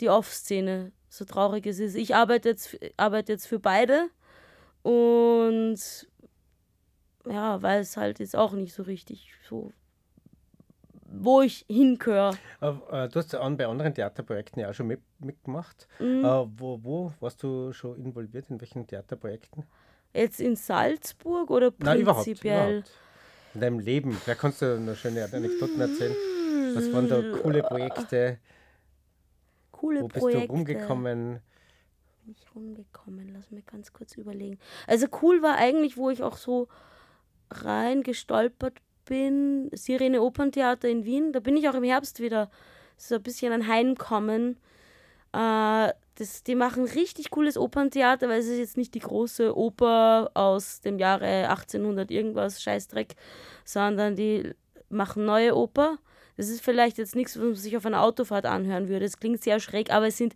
[0.00, 0.92] die Off-Szene.
[1.18, 1.96] So traurig es ist.
[1.96, 4.08] Ich arbeite jetzt, arbeite jetzt für beide
[4.82, 5.76] und
[7.28, 9.72] ja, weiß halt jetzt auch nicht so richtig so,
[11.10, 12.36] wo ich hingehöre.
[12.60, 15.88] Äh, äh, du hast an, bei anderen Theaterprojekten ja auch schon mit, mitgemacht.
[15.98, 16.24] Mhm.
[16.24, 18.48] Äh, wo, wo warst du schon involviert?
[18.48, 19.64] In welchen Theaterprojekten?
[20.14, 22.26] Jetzt in Salzburg oder Nein, überhaupt.
[22.26, 22.68] prinzipiell?
[22.78, 22.92] überhaupt.
[23.54, 24.12] In deinem Leben.
[24.12, 26.14] Vielleicht kannst du noch schöne Anekdoten erzählen.
[26.76, 28.38] Was waren da coole Projekte?
[29.78, 30.48] Coole Wo bist Projekte.
[30.48, 31.40] du rumgekommen?
[32.24, 33.30] Bin ich rumgekommen?
[33.32, 34.58] Lass mich ganz kurz überlegen.
[34.88, 36.66] Also cool war eigentlich, wo ich auch so
[37.50, 41.32] rein gestolpert bin, Sirene Operntheater in Wien.
[41.32, 42.50] Da bin ich auch im Herbst wieder
[42.96, 44.56] so ein bisschen ein Heimkommen.
[45.32, 50.32] Äh, das, die machen richtig cooles Operntheater, weil es ist jetzt nicht die große Oper
[50.34, 53.14] aus dem Jahre 1800 irgendwas, Scheißdreck,
[53.64, 54.54] sondern die
[54.88, 55.98] machen neue Oper.
[56.38, 59.04] Das ist vielleicht jetzt nichts, was man sich auf einer Autofahrt anhören würde.
[59.04, 60.34] Es klingt sehr schräg, aber es sind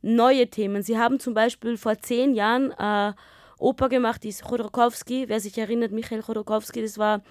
[0.00, 0.82] neue Themen.
[0.82, 3.12] Sie haben zum Beispiel vor zehn Jahren äh,
[3.58, 5.28] Oper gemacht, die ist Chodorkowski.
[5.28, 7.22] Wer sich erinnert, Michael Chodorkowski, das war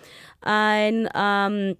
[0.41, 1.75] ein ähm,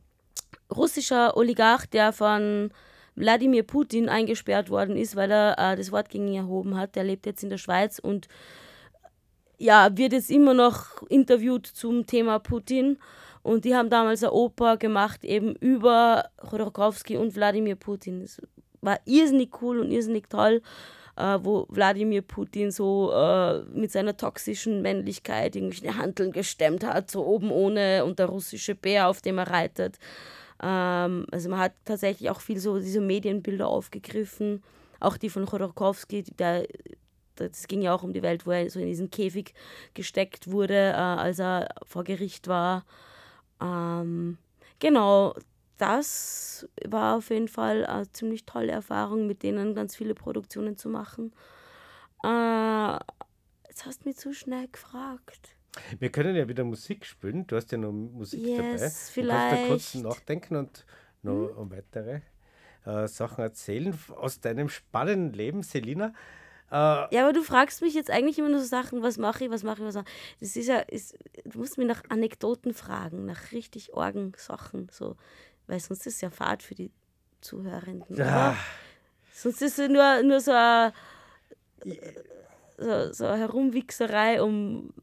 [0.76, 2.72] russischer Oligarch, der von
[3.16, 6.96] Wladimir Putin eingesperrt worden ist, weil er äh, das Wort gegen ihn erhoben hat.
[6.96, 8.28] Der lebt jetzt in der Schweiz und
[9.60, 12.98] ja, wird jetzt immer noch interviewt zum Thema Putin.
[13.48, 18.20] Und die haben damals eine Oper gemacht, eben über Chodorkowski und Wladimir Putin.
[18.20, 18.42] Das
[18.82, 20.62] war irrsinnig cool und irrsinnig toll,
[21.16, 27.26] äh, wo Wladimir Putin so äh, mit seiner toxischen Männlichkeit irgendwelche Handeln gestemmt hat, so
[27.26, 29.98] oben ohne und der russische Bär, auf dem er reitet.
[30.62, 34.62] Ähm, also man hat tatsächlich auch viel so diese Medienbilder aufgegriffen,
[35.00, 36.68] auch die von Chodorkowski, der
[37.36, 39.54] das ging ja auch um die Welt, wo er so in diesen Käfig
[39.94, 42.84] gesteckt wurde, äh, als er vor Gericht war.
[43.62, 44.38] Ähm,
[44.80, 45.36] genau,
[45.78, 50.89] das war auf jeden Fall eine ziemlich tolle Erfahrung, mit denen ganz viele Produktionen zu
[50.89, 51.34] machen.
[52.24, 52.98] Äh,
[53.67, 55.56] jetzt hast du mich zu schnell gefragt.
[56.00, 57.46] Wir können ja wieder Musik spielen.
[57.46, 58.72] Du hast ja noch Musik Yes, dabei.
[58.72, 59.93] Du kannst da kurz vielleicht.
[59.93, 60.02] Hm?
[60.02, 60.86] nachdenken und
[61.22, 62.22] noch weitere
[62.86, 66.13] äh, Sachen erzählen aus deinem spannenden Leben, Selina.
[66.72, 66.76] Äh,
[67.16, 69.64] Ja, aber du fragst mich jetzt eigentlich immer nur so Sachen, was mache ich, was
[69.64, 70.40] mache ich, was mache ich.
[70.40, 75.16] Das ist ja, ist, du musst mich nach Anekdoten fragen, nach richtig orgen Sachen, so.
[75.68, 76.92] Weil sonst ist es ja Fahrt für die
[77.42, 78.16] Zuhörenden.
[78.16, 78.56] ja?
[79.34, 80.94] Sonst ist es nur, nur so eine,
[82.78, 84.94] so, so eine Herumwichserei um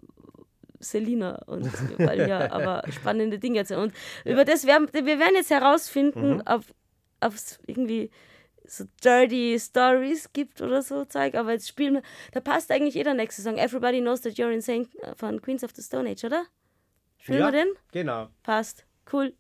[0.81, 1.64] Selina und
[1.98, 3.81] wollen ja aber spannende Dinge erzählen.
[3.81, 6.64] Und über das werden wir werden jetzt herausfinden, ob
[7.20, 8.11] ob es irgendwie
[8.66, 13.14] so dirty Stories gibt oder so Zeug, aber jetzt spielen wir, da passt eigentlich jeder
[13.14, 13.57] nächste Song.
[13.57, 16.44] Everybody Knows That You're Insane von Queens of the Stone Age, oder?
[17.18, 17.68] Spielen ja, wir den?
[17.92, 18.29] Genau.
[18.42, 18.85] Passt.
[19.11, 19.35] Cool.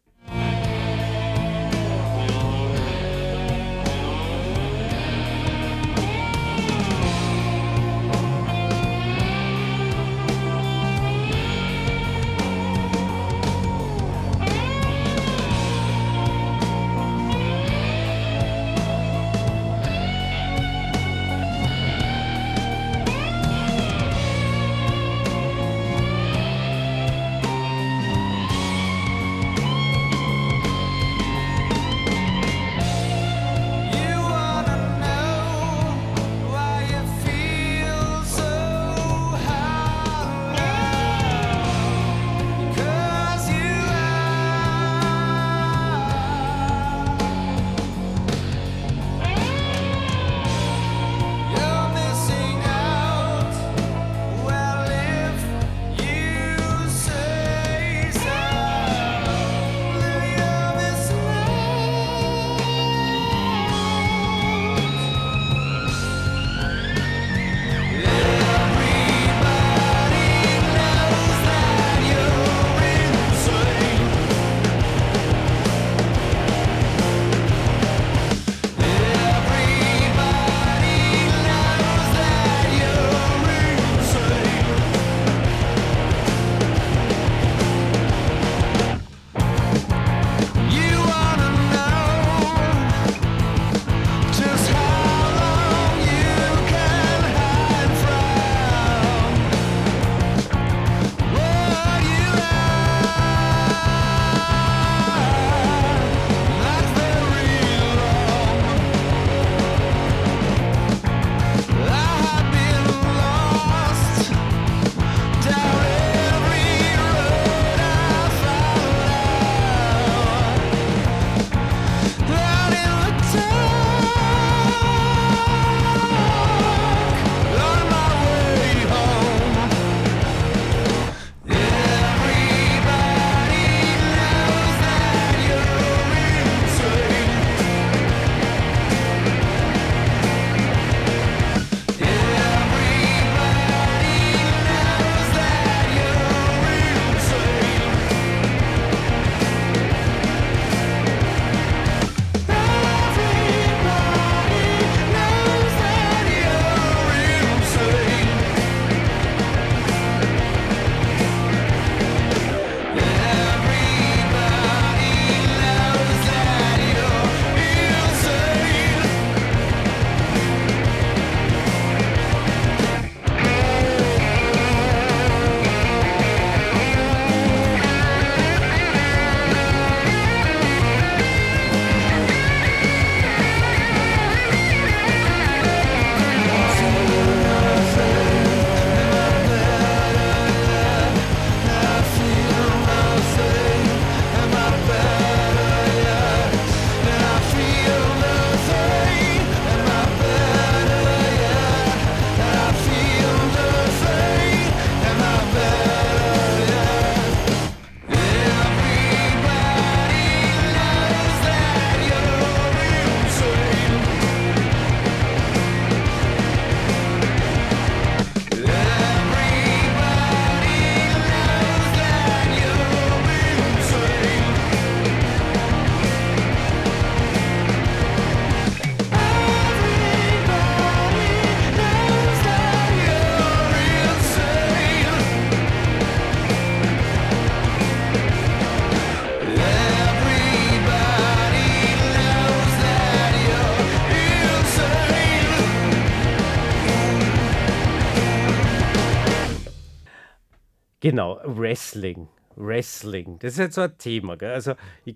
[251.14, 252.26] Genau, Wrestling.
[252.56, 253.38] Wrestling.
[253.38, 254.36] Das ist jetzt so ein Thema.
[254.36, 254.50] Gell?
[254.50, 255.14] Also, ich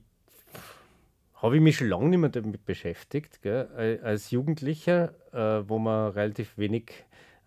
[1.35, 3.43] habe ich mich schon lange nicht mehr damit beschäftigt.
[3.43, 3.69] Gell?
[3.75, 6.93] Al- Als Jugendlicher, äh, wo man relativ wenig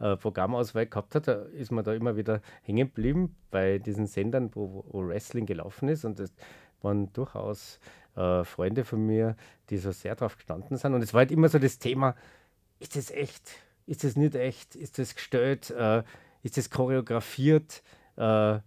[0.02, 4.52] äh, Programmauswahl gehabt hat, da ist man da immer wieder hängen geblieben bei diesen Sendern,
[4.54, 6.04] wo, wo Wrestling gelaufen ist.
[6.04, 6.34] Und das
[6.82, 7.80] waren durchaus
[8.18, 9.38] äh, Freunde von mir,
[9.70, 10.94] die so sehr drauf gestanden sind.
[10.94, 12.18] Und es war halt immer so das Thema,
[12.80, 13.50] ist das echt?
[13.88, 14.76] Ist das nicht echt?
[14.76, 15.70] Ist das gestellt?
[15.70, 16.04] Äh,
[16.44, 17.82] ist das choreografiert?
[18.22, 18.60] Äh,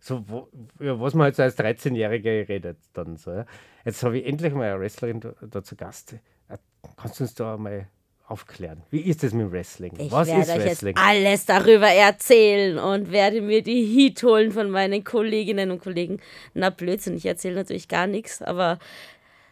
[0.00, 3.32] so, wo, was man halt so als 13-Jähriger redet dann so.
[3.32, 3.46] Ja.
[3.84, 6.14] Jetzt habe ich endlich mal eine Wrestlerin da, da zu Gast.
[6.48, 6.58] Äh,
[6.96, 7.88] Kannst du uns da mal
[8.28, 8.82] aufklären?
[8.90, 9.92] Wie ist das mit dem Wrestling?
[9.98, 10.96] Ich was werde ist euch Wrestling?
[10.96, 16.20] jetzt alles darüber erzählen und werde mir die Heat holen von meinen Kolleginnen und Kollegen.
[16.54, 18.78] Na Blödsinn, ich erzähle natürlich gar nichts, aber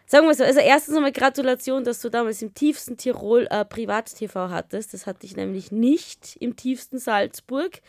[0.06, 4.50] sagen wir so, also erstens einmal Gratulation, dass du damals im tiefsten Tirol äh, Privat-TV
[4.50, 4.94] hattest.
[4.94, 7.80] Das hatte ich nämlich nicht im tiefsten Salzburg.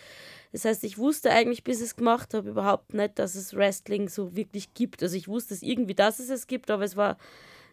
[0.56, 4.08] Das heißt, ich wusste eigentlich, bis ich es gemacht habe, überhaupt nicht, dass es Wrestling
[4.08, 5.03] so wirklich gibt.
[5.03, 7.18] Also ich wusste es irgendwie, dass es es gibt, aber es war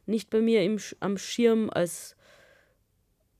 [0.05, 2.17] nicht bei mir im, am Schirm als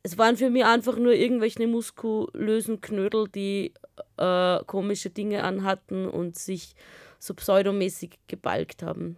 [0.05, 3.75] es waren für mich einfach nur irgendwelche muskulösen Knödel, die
[4.17, 6.77] äh, komische Dinge anhatten und sich
[7.19, 9.17] so pseudomäßig gebalgt haben.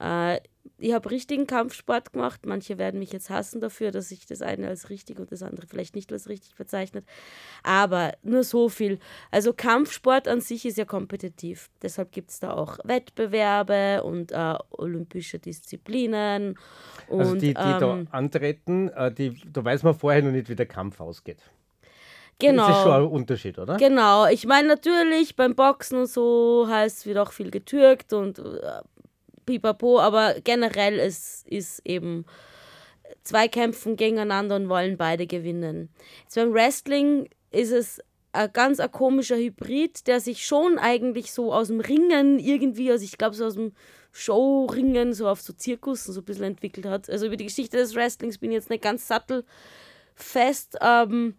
[0.00, 0.40] Äh,
[0.82, 2.44] ich habe richtigen Kampfsport gemacht.
[2.44, 5.66] Manche werden mich jetzt hassen dafür, dass ich das eine als richtig und das andere
[5.66, 7.04] vielleicht nicht als richtig bezeichnet.
[7.62, 8.98] Aber nur so viel.
[9.30, 11.70] Also Kampfsport an sich ist ja kompetitiv.
[11.82, 16.58] Deshalb gibt es da auch Wettbewerbe und äh, olympische Disziplinen.
[17.08, 20.48] Und, Also die, die da ähm, antreten, äh, die, da weiß man vorher noch nicht,
[20.48, 21.38] wie der Kampf ausgeht.
[22.38, 22.66] genau.
[22.66, 23.76] Das ist schon ein Unterschied, oder?
[23.76, 28.42] Genau, ich meine natürlich beim Boxen und so heißt wird auch viel getürkt und äh,
[29.46, 32.24] pipapo, aber generell ist, ist eben
[33.22, 35.88] zwei kämpfen gegeneinander und wollen beide gewinnen.
[36.22, 38.00] Jetzt beim Wrestling ist es
[38.32, 43.04] ein ganz ein komischer Hybrid, der sich schon eigentlich so aus dem Ringen irgendwie, also
[43.04, 43.72] ich glaube so aus dem
[44.12, 47.08] Showringen, so auf so Zirkussen so ein bisschen entwickelt hat.
[47.08, 50.78] Also über die Geschichte des Wrestlings bin ich jetzt nicht ganz sattelfest.
[50.80, 51.36] Ähm,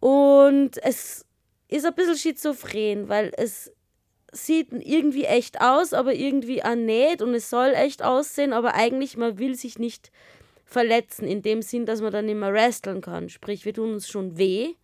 [0.00, 1.24] und es
[1.68, 3.72] ist ein bisschen schizophren, weil es
[4.32, 9.16] sieht irgendwie echt aus, aber irgendwie auch nicht und es soll echt aussehen, aber eigentlich
[9.16, 10.10] man will sich nicht
[10.64, 13.28] verletzen in dem Sinn, dass man dann nicht mehr wresteln kann.
[13.28, 14.74] Sprich, wir tun uns schon weh,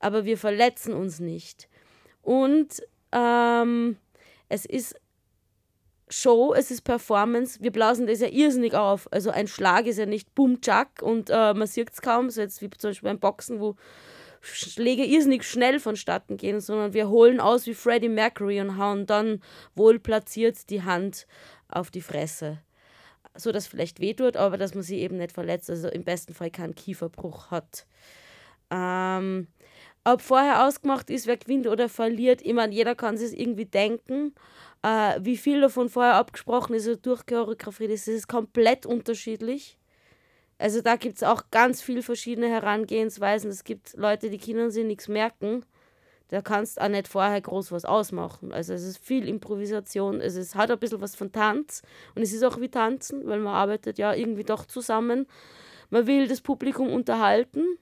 [0.00, 1.68] aber wir verletzen uns nicht.
[2.22, 3.98] Und ähm,
[4.48, 4.96] es ist
[6.08, 7.60] Show, es ist Performance.
[7.62, 9.10] Wir blasen das ja irrsinnig auf.
[9.12, 12.40] Also ein Schlag ist ja nicht Boom Chuck und äh, man sieht es kaum, so
[12.40, 13.76] jetzt wie zum Beispiel beim Boxen, wo
[14.44, 19.40] Schläge irrsinnig schnell vonstatten gehen, sondern wir holen aus wie Freddie Mercury und hauen dann
[19.74, 21.26] wohl platziert die Hand
[21.68, 22.58] auf die Fresse.
[23.34, 26.50] So dass vielleicht wehtut, aber dass man sie eben nicht verletzt, also im besten Fall
[26.50, 27.86] keinen Kieferbruch hat.
[28.70, 29.48] Ähm,
[30.04, 34.34] ob vorher ausgemacht ist, wer gewinnt oder verliert, ich meine, jeder kann sich irgendwie denken.
[34.82, 39.78] Äh, wie viel davon vorher abgesprochen ist oder durchchoreografiert ist, das ist komplett unterschiedlich.
[40.58, 43.50] Also da gibt es auch ganz viel verschiedene Herangehensweisen.
[43.50, 45.64] Es gibt Leute, die können sich nichts merken.
[46.28, 48.52] Da kannst auch nicht vorher groß was ausmachen.
[48.52, 50.20] Also es ist viel Improvisation.
[50.20, 51.82] Also es hat ein bisschen was von Tanz.
[52.14, 55.26] Und es ist auch wie Tanzen, weil man arbeitet ja irgendwie doch zusammen.
[55.90, 57.78] Man will das Publikum unterhalten,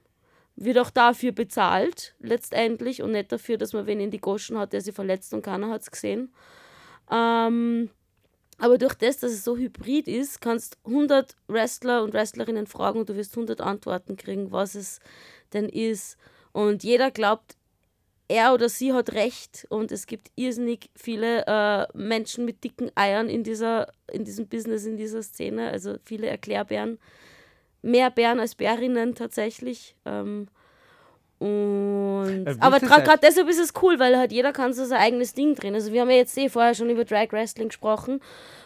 [0.55, 3.01] wird auch dafür bezahlt, letztendlich.
[3.01, 5.69] Und nicht dafür, dass man wen in die Goschen hat, der sich verletzt und keiner
[5.69, 6.33] hat es gesehen.
[7.09, 7.89] Ähm,
[8.59, 13.09] aber durch das, dass es so hybrid ist, kannst 100 Wrestler und Wrestlerinnen fragen und
[13.09, 14.99] du wirst 100 Antworten kriegen, was es
[15.53, 16.17] denn ist.
[16.51, 17.55] Und jeder glaubt,
[18.27, 19.65] er oder sie hat recht.
[19.69, 24.85] Und es gibt irrsinnig viele äh, Menschen mit dicken Eiern in, dieser, in diesem Business,
[24.85, 25.69] in dieser Szene.
[25.69, 26.99] Also viele Erklärbären.
[27.81, 29.95] Mehr Bären als Bärinnen tatsächlich.
[30.05, 30.47] Ähm,
[31.43, 35.33] und Äh, aber gerade deshalb ist es cool, weil halt jeder kann so sein eigenes
[35.33, 35.75] Ding drehen.
[35.75, 38.21] Also wir haben ja jetzt eh vorher schon über Drag Wrestling gesprochen.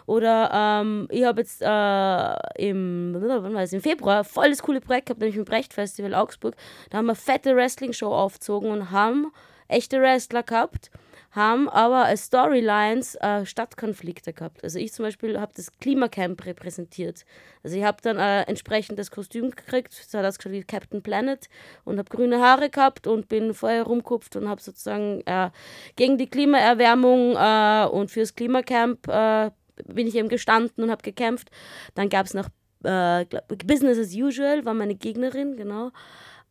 [0.06, 4.80] Oder ähm, ich habe jetzt äh, im, wann war das, im Februar voll das coole
[4.80, 6.56] Projekt gehabt, nämlich im Brecht Festival Augsburg.
[6.90, 9.32] Da haben wir fette Wrestling-Show aufgezogen und haben
[9.68, 10.92] echte Wrestler gehabt,
[11.32, 14.64] haben aber als Storylines äh, Stadtkonflikte gehabt.
[14.64, 17.26] Also ich zum Beispiel habe das Klimacamp repräsentiert.
[17.64, 21.50] Also ich habe dann äh, entsprechendes Kostüm gekriegt, so hat ausgeschaut wie Captain Planet
[21.84, 25.50] und habe grüne Haare gehabt und bin vorher rumgekupft und habe sozusagen äh,
[25.96, 29.52] gegen die Klimaerwärmung äh, und fürs Klimacamp äh,
[29.86, 31.52] bin ich eben gestanden und habe gekämpft.
[31.94, 32.48] Dann gab es noch
[32.84, 33.26] äh,
[33.66, 35.92] Business as usual, war meine Gegnerin, genau.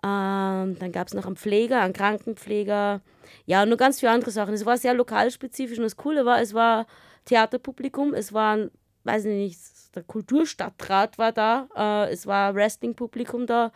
[0.07, 3.01] Ähm, dann gab es noch einen Pfleger, einen Krankenpfleger.
[3.45, 4.55] Ja, und nur ganz viele andere Sachen.
[4.55, 6.87] Es war sehr lokalspezifisch und das Coole war, es war
[7.25, 8.57] Theaterpublikum, es war,
[9.03, 9.59] weiß ich nicht,
[9.97, 13.73] der Kulturstadtrat war da, äh, es war Wrestling-Publikum da.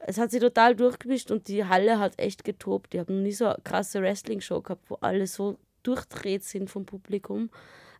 [0.00, 2.92] es hat sich total durchgemischt und die Halle hat echt getobt.
[2.92, 7.48] Die haben nie so eine krasse Wrestling-Show gehabt, wo alle so durchdreht sind vom Publikum.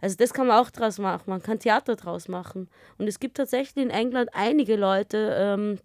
[0.03, 1.25] Also das kann man auch draus machen.
[1.27, 2.69] Man kann Theater draus machen.
[2.99, 5.79] Und es gibt tatsächlich in England einige Leute ähm,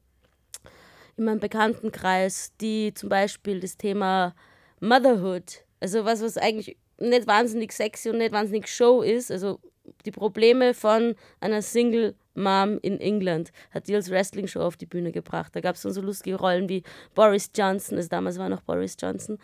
[1.22, 4.36] in meinem Bekanntenkreis, die zum Beispiel das Thema
[4.80, 9.59] Motherhood, also was, was eigentlich nicht wahnsinnig sexy und nicht wahnsinnig Show ist, also
[10.05, 15.11] die Probleme von einer Single Mom in England hat die als Wrestling-Show auf die Bühne
[15.11, 15.55] gebracht.
[15.55, 18.95] Da gab es dann so lustige Rollen wie Boris Johnson, also damals war noch Boris
[18.99, 19.38] Johnson,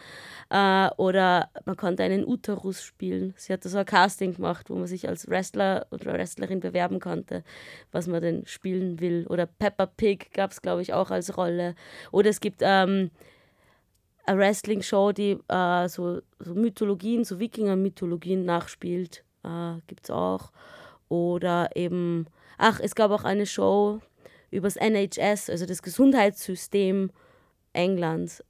[0.49, 3.33] äh, oder man konnte einen Uterus spielen.
[3.37, 7.43] Sie hat so ein Casting gemacht, wo man sich als Wrestler oder Wrestlerin bewerben konnte,
[7.91, 9.25] was man denn spielen will.
[9.27, 11.75] Oder Peppa Pig gab es, glaube ich, auch als Rolle.
[12.11, 13.11] Oder es gibt ähm,
[14.25, 19.23] eine Wrestling-Show, die äh, so, so Mythologien, so Wikinger-Mythologien nachspielt.
[19.43, 20.51] Äh, gibt es auch.
[21.09, 22.27] Oder eben,
[22.57, 23.99] ach, es gab auch eine Show
[24.51, 27.11] über das NHS, also das Gesundheitssystem
[27.73, 28.41] Englands,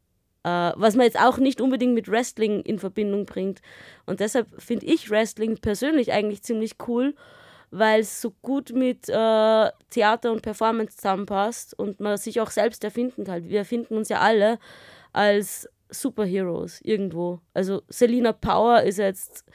[0.44, 3.62] äh, was man jetzt auch nicht unbedingt mit Wrestling in Verbindung bringt.
[4.06, 7.16] Und deshalb finde ich Wrestling persönlich eigentlich ziemlich cool,
[7.72, 12.84] weil es so gut mit äh, Theater und Performance zusammenpasst und man sich auch selbst
[12.84, 13.50] erfinden kann.
[13.50, 14.60] Wir erfinden uns ja alle
[15.12, 17.40] als Superheroes irgendwo.
[17.54, 19.46] Also Selina Power ist jetzt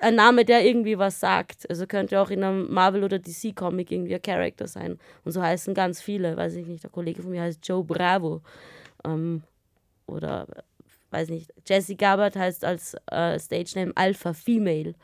[0.00, 1.68] ein Name, der irgendwie was sagt.
[1.68, 4.98] Also könnte auch in einem Marvel- oder DC-Comic irgendwie ein Charakter sein.
[5.24, 6.36] Und so heißen ganz viele.
[6.36, 8.42] Weiß ich nicht, der Kollege von mir heißt Joe Bravo.
[9.04, 9.42] Ähm,
[10.06, 10.46] oder,
[11.10, 14.94] weiß nicht, Jesse Gabbard heißt als äh, Stage-Name Alpha Female.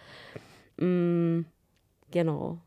[0.77, 1.43] Mm,
[2.11, 2.59] genau.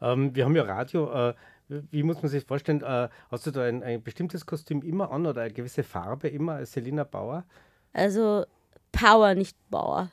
[0.00, 1.30] Ähm, wir haben ja Radio.
[1.30, 1.34] Äh,
[1.68, 2.82] wie muss man sich vorstellen?
[2.82, 6.54] Äh, hast du da ein, ein bestimmtes Kostüm immer an oder eine gewisse Farbe immer
[6.54, 7.44] als Selina Bauer?
[7.92, 8.44] Also
[8.92, 10.10] Power, nicht Bauer.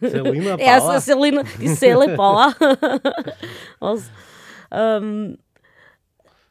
[0.00, 0.96] Selina Er Bauer?
[0.96, 2.54] ist Selina, die Seele Bauer.
[3.80, 4.02] Aus,
[4.70, 5.38] ähm,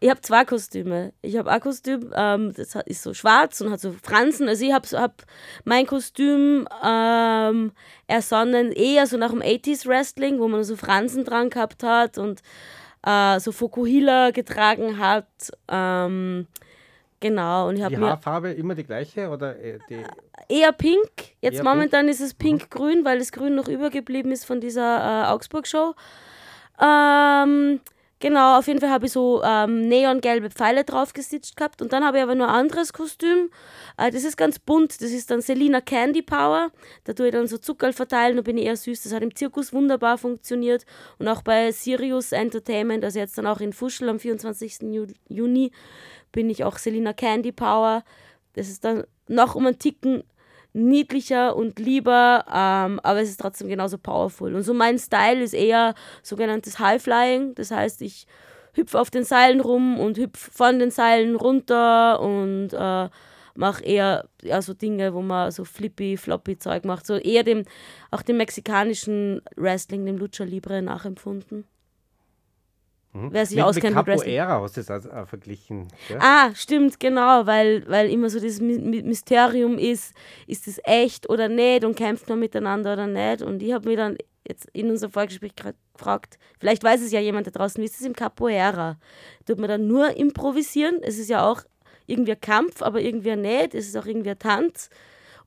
[0.01, 1.13] ich habe zwei Kostüme.
[1.21, 4.47] Ich habe ein Kostüm, ähm, das ist so schwarz und hat so Fransen.
[4.47, 5.23] Also ich habe hab
[5.65, 7.71] mein Kostüm ähm,
[8.07, 12.41] ersonnen eher so nach dem 80s Wrestling, wo man so Fransen dran gehabt hat und
[13.05, 15.27] äh, so Fokuhila getragen hat.
[15.67, 16.47] Ähm,
[17.19, 20.03] genau, und ich habe Die Haarfarbe immer die gleiche oder äh, die,
[20.49, 21.09] eher pink.
[21.41, 25.27] Jetzt Eher momentan ist es pink-grün, weil das Grün noch übergeblieben ist von dieser äh,
[25.27, 25.93] Augsburg-Show.
[26.81, 27.81] Ähm,
[28.19, 31.81] genau, auf jeden Fall habe ich so ähm, neongelbe Pfeile drauf gesitzt gehabt.
[31.81, 33.49] Und dann habe ich aber nur ein anderes Kostüm.
[33.97, 35.01] Äh, das ist ganz bunt.
[35.01, 36.71] Das ist dann Selina Candy Power.
[37.03, 39.03] Da tue ich dann so Zuckerl verteilen und bin ich eher süß.
[39.03, 40.85] Das hat im Zirkus wunderbar funktioniert.
[41.17, 44.79] Und auch bei Sirius Entertainment, also jetzt dann auch in Fuschel am 24.
[44.81, 45.71] Ju Juni,
[46.31, 48.03] bin ich auch Selina Candy Power.
[48.53, 50.23] Das ist dann noch um einen Ticken
[50.73, 54.53] niedlicher und lieber, ähm, aber es ist trotzdem genauso powerful.
[54.53, 57.55] Und so mein Style ist eher sogenanntes High-Flying.
[57.55, 58.27] Das heißt, ich
[58.73, 63.09] hüpfe auf den Seilen rum und hüpfe von den Seilen runter und äh,
[63.55, 67.05] mache eher ja, so Dinge, wo man so flippy, floppy Zeug macht.
[67.05, 67.65] So eher dem,
[68.11, 71.65] auch dem mexikanischen Wrestling, dem Lucha Libre nachempfunden.
[73.13, 74.37] Wer sich mit, mit auskennt mit Wrestling.
[74.37, 75.87] Capoeira hast du das also, äh, verglichen.
[76.09, 76.17] Ja?
[76.19, 80.13] Ah, stimmt, genau, weil, weil immer so das My- My- Mysterium ist,
[80.45, 83.41] ist es echt oder nicht und kämpft man miteinander oder nicht.
[83.41, 87.47] Und ich habe mir dann jetzt in unserem Vorgespräch gefragt, vielleicht weiß es ja jemand
[87.47, 88.97] da draußen, wie ist es im Capoeira?
[89.45, 90.99] Tut man dann nur improvisieren?
[91.01, 91.61] Es ist ja auch
[92.05, 93.73] irgendwie ein Kampf, aber irgendwie nicht.
[93.75, 94.89] Es ist auch irgendwie ein Tanz.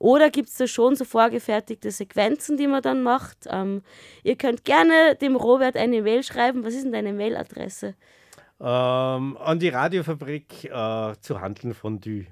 [0.02, 3.46] Oder gibt es da schon so vorgefertigte Sequenzen, die man dann macht?
[3.48, 3.82] Ähm,
[4.24, 6.64] ihr könnt gerne dem Robert eine Mail schreiben.
[6.64, 7.94] Was ist denn deine Mailadresse?
[8.60, 12.26] Ähm, an die Radiofabrik äh, zu handeln Fondue.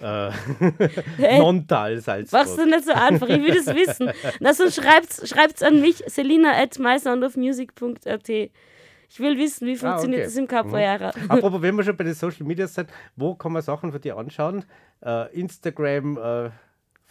[0.00, 0.30] Äh,
[1.18, 1.38] Hey.
[1.38, 2.40] Nontal Salzburg.
[2.40, 4.10] Machst du nicht so einfach, ich will das wissen.
[4.40, 8.28] Na, sonst schreibt's, schreibt's an mich, selina at mysoundofmusic.at.
[8.30, 10.28] Ich will wissen, wie funktioniert okay.
[10.28, 11.12] das im Capoeira.
[11.28, 14.16] Apropos, wenn wir schon bei den Social Media sind, wo kann man Sachen von dir
[14.16, 14.64] anschauen?
[15.04, 16.16] Äh, Instagram,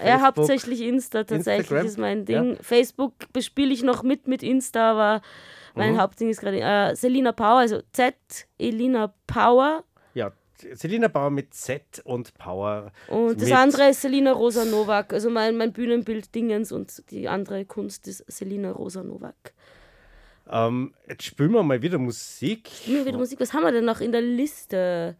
[0.01, 0.37] äh, Ja, Facebook?
[0.37, 2.57] hauptsächlich Insta tatsächlich Instagram, ist mein Ding.
[2.61, 5.21] Facebook bespiele ich noch mit mit Insta, aber
[5.75, 6.01] mein Mhm.
[6.01, 8.15] Hauptding ist gerade äh, Selina Power, also Z,
[8.57, 9.83] Elina Power.
[10.13, 10.31] Ja,
[10.73, 12.91] Selina Bauer mit Z und Power.
[13.07, 17.65] Und das andere ist Selina Rosa Novak, also mein, mein Bühnenbild Dingens und die andere
[17.65, 19.53] Kunst ist Selina Rosa Novak.
[20.49, 22.69] Ähm, jetzt spielen wir mal wieder Musik.
[22.87, 23.39] Immer wieder Musik.
[23.39, 25.15] Was haben wir denn noch in der Liste?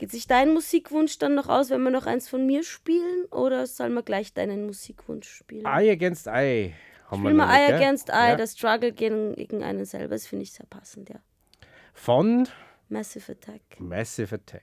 [0.00, 3.26] Geht sich dein Musikwunsch dann noch aus, wenn wir noch eins von mir spielen?
[3.30, 5.66] Oder sollen wir gleich deinen Musikwunsch spielen?
[5.66, 6.72] Eye Against Eye.
[7.10, 7.76] Haben noch nicht, Eye gell?
[7.76, 8.36] Against Eye, Ja.
[8.36, 10.14] das Struggle gegen, gegen einen selber.
[10.14, 11.16] Das finde ich sehr passend, ja.
[11.92, 12.48] Von
[12.88, 13.60] Massive Attack.
[13.78, 14.62] Massive Attack.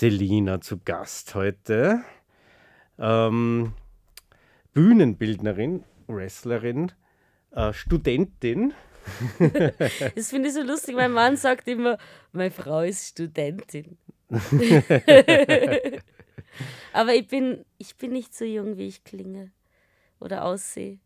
[0.00, 2.02] Selina zu Gast heute.
[2.98, 3.74] Ähm,
[4.72, 6.92] Bühnenbildnerin, Wrestlerin,
[7.50, 8.72] äh, Studentin.
[10.14, 10.94] Das finde ich so lustig.
[10.94, 11.98] Mein Mann sagt immer,
[12.32, 13.98] meine Frau ist Studentin.
[16.94, 19.52] Aber ich bin, ich bin nicht so jung, wie ich klinge
[20.18, 20.98] oder aussehe.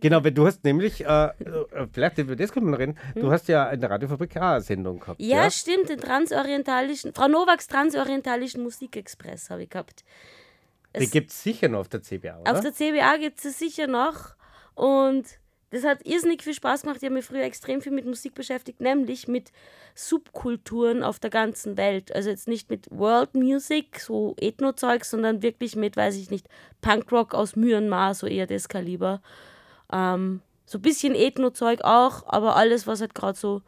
[0.00, 1.32] Genau, weil du hast nämlich, äh, äh,
[1.92, 4.60] vielleicht über das können wir noch reden, du hast ja in der Radiofabrik auch eine
[4.60, 5.20] Sendung gehabt.
[5.20, 5.28] Hm?
[5.28, 10.04] Ja, stimmt, den transorientalischen, Frau Nowaks transorientalischen Musikexpress habe ich gehabt.
[10.96, 12.52] Die Es- gibt es sicher noch auf der CBA, oder?
[12.52, 14.34] Auf der CBA gibt es sicher noch.
[14.74, 15.26] Und
[15.70, 16.98] das hat irrsinnig viel Spaß gemacht.
[16.98, 19.50] Ich habe mich früher extrem viel mit Musik beschäftigt, nämlich mit
[19.94, 22.14] Subkulturen auf der ganzen Welt.
[22.14, 26.46] Also jetzt nicht mit World Music, so Ethno-Zeug, sondern wirklich mit, weiß ich nicht,
[26.80, 29.20] Punkrock aus Myanmar, so eher das Kaliber.
[29.92, 33.62] Ähm, so ein bisschen Ethno-Zeug auch, aber alles, was halt gerade so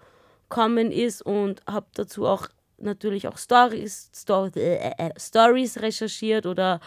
[0.49, 2.49] kommen ist und habe dazu auch
[2.79, 6.81] natürlich auch Stories, Sto äh, äh, Stories recherchiert oder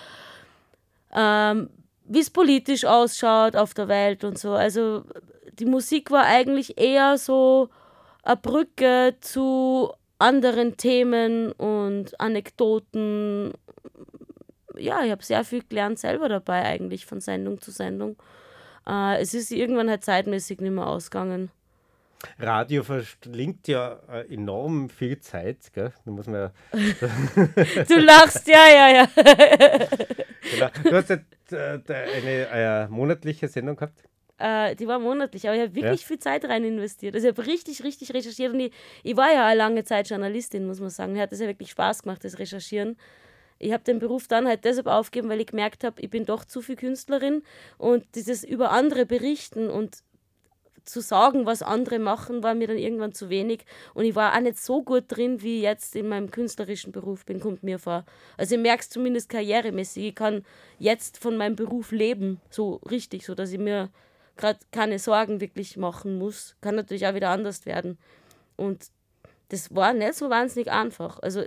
[1.13, 1.69] ähm,
[2.05, 4.51] wie es politisch ausschaut auf der Welt und so.
[4.51, 5.03] Also
[5.59, 7.69] die Musik war eigentlich eher so
[8.23, 13.53] eine Brücke zu anderen Themen und Anekdoten.
[14.77, 18.17] Ja, ich habe sehr viel gelernt selber dabei eigentlich von Sendung zu Sendung.
[18.87, 21.49] Äh, es ist irgendwann halt zeitmäßig nicht mehr ausgegangen.
[22.39, 25.91] Radio verschlingt ja äh, enorm viel Zeit, gell?
[26.05, 26.51] Da muss man ja,
[27.87, 29.07] Du lachst, ja, ja, ja.
[30.51, 30.69] genau.
[30.83, 34.03] Du hast ja äh, da eine äh, monatliche Sendung gehabt.
[34.37, 36.07] Äh, die war monatlich, aber ich habe wirklich Ja.
[36.07, 37.13] viel Zeit rein investiert.
[37.13, 38.73] Also ich habe richtig, richtig recherchiert und ich,
[39.03, 41.13] ich war ja eine lange Zeit Journalistin, muss man sagen.
[41.13, 42.97] Mir hat das ja wirklich Spaß gemacht, das Recherchieren.
[43.59, 46.45] Ich habe den Beruf dann halt deshalb aufgegeben, weil ich gemerkt habe, ich bin doch
[46.45, 47.43] zu viel Künstlerin
[47.77, 50.03] und dieses über andere berichten und
[50.85, 53.65] zu sagen, was andere machen, war mir dann irgendwann zu wenig.
[53.93, 57.25] Und ich war auch nicht so gut drin, wie ich jetzt in meinem künstlerischen Beruf
[57.25, 58.05] bin, kommt mir vor.
[58.37, 60.07] Also ich merke es zumindest karrieremäßig.
[60.07, 60.45] Ich kann
[60.79, 63.89] jetzt von meinem Beruf leben, so richtig, so dass ich mir
[64.35, 66.55] gerade keine Sorgen wirklich machen muss.
[66.61, 67.97] Kann natürlich auch wieder anders werden.
[68.55, 68.87] Und
[69.49, 71.19] das war nicht so wahnsinnig einfach.
[71.19, 71.43] Also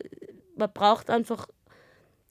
[0.56, 1.48] man braucht einfach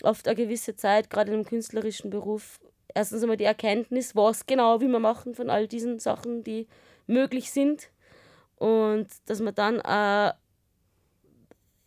[0.04, 2.60] oft eine gewisse Zeit, gerade einem künstlerischen Beruf.
[2.94, 6.68] Erstens einmal die Erkenntnis, was genau will man machen von all diesen Sachen, die
[7.08, 7.90] möglich sind.
[8.58, 10.34] Und dass man dann äh,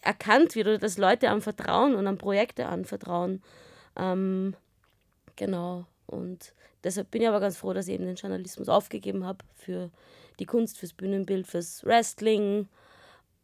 [0.02, 3.42] erkannt wird oder dass Leute am Vertrauen und an Projekte anvertrauen.
[3.96, 4.54] Ähm,
[5.36, 5.86] genau.
[6.06, 6.54] Und
[6.84, 9.90] deshalb bin ich aber ganz froh, dass ich eben den Journalismus aufgegeben habe für
[10.38, 12.68] die Kunst, fürs Bühnenbild, fürs Wrestling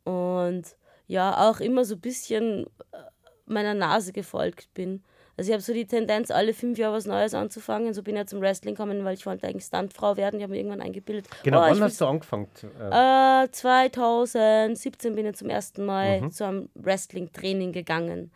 [0.04, 2.98] und ja, auch immer so ein bisschen äh,
[3.46, 5.02] meiner Nase gefolgt bin.
[5.36, 7.92] Also ich habe so die Tendenz, alle fünf Jahre was Neues anzufangen.
[7.92, 10.36] So bin ich ja zum Wrestling gekommen, weil ich wollte eigentlich Stuntfrau werden.
[10.36, 11.26] Ich habe mir irgendwann eingebildet.
[11.42, 12.46] Genau, oh, wann hast du angefangen?
[12.80, 18.30] Äh, äh, 2017 bin ich zum ersten Mal zu einem Wrestling-Training gegangen.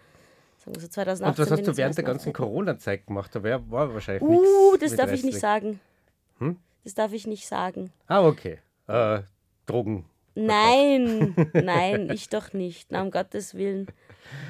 [0.59, 2.33] Sagen so 2018 und was hast du während der ganzen.
[2.33, 3.33] Corona-Zeit gemacht?
[3.33, 5.41] Da war wahrscheinlich Uh, nichts das mit darf ich nicht Wrestling.
[5.41, 5.81] sagen.
[6.39, 6.57] Hm?
[6.83, 7.93] Das darf ich nicht sagen.
[8.09, 8.59] Ah, okay.
[8.89, 9.21] Äh,
[9.67, 10.05] Drogen.
[10.39, 12.91] Nein, nein, ich doch nicht.
[12.93, 13.87] Na, um Gottes Willen.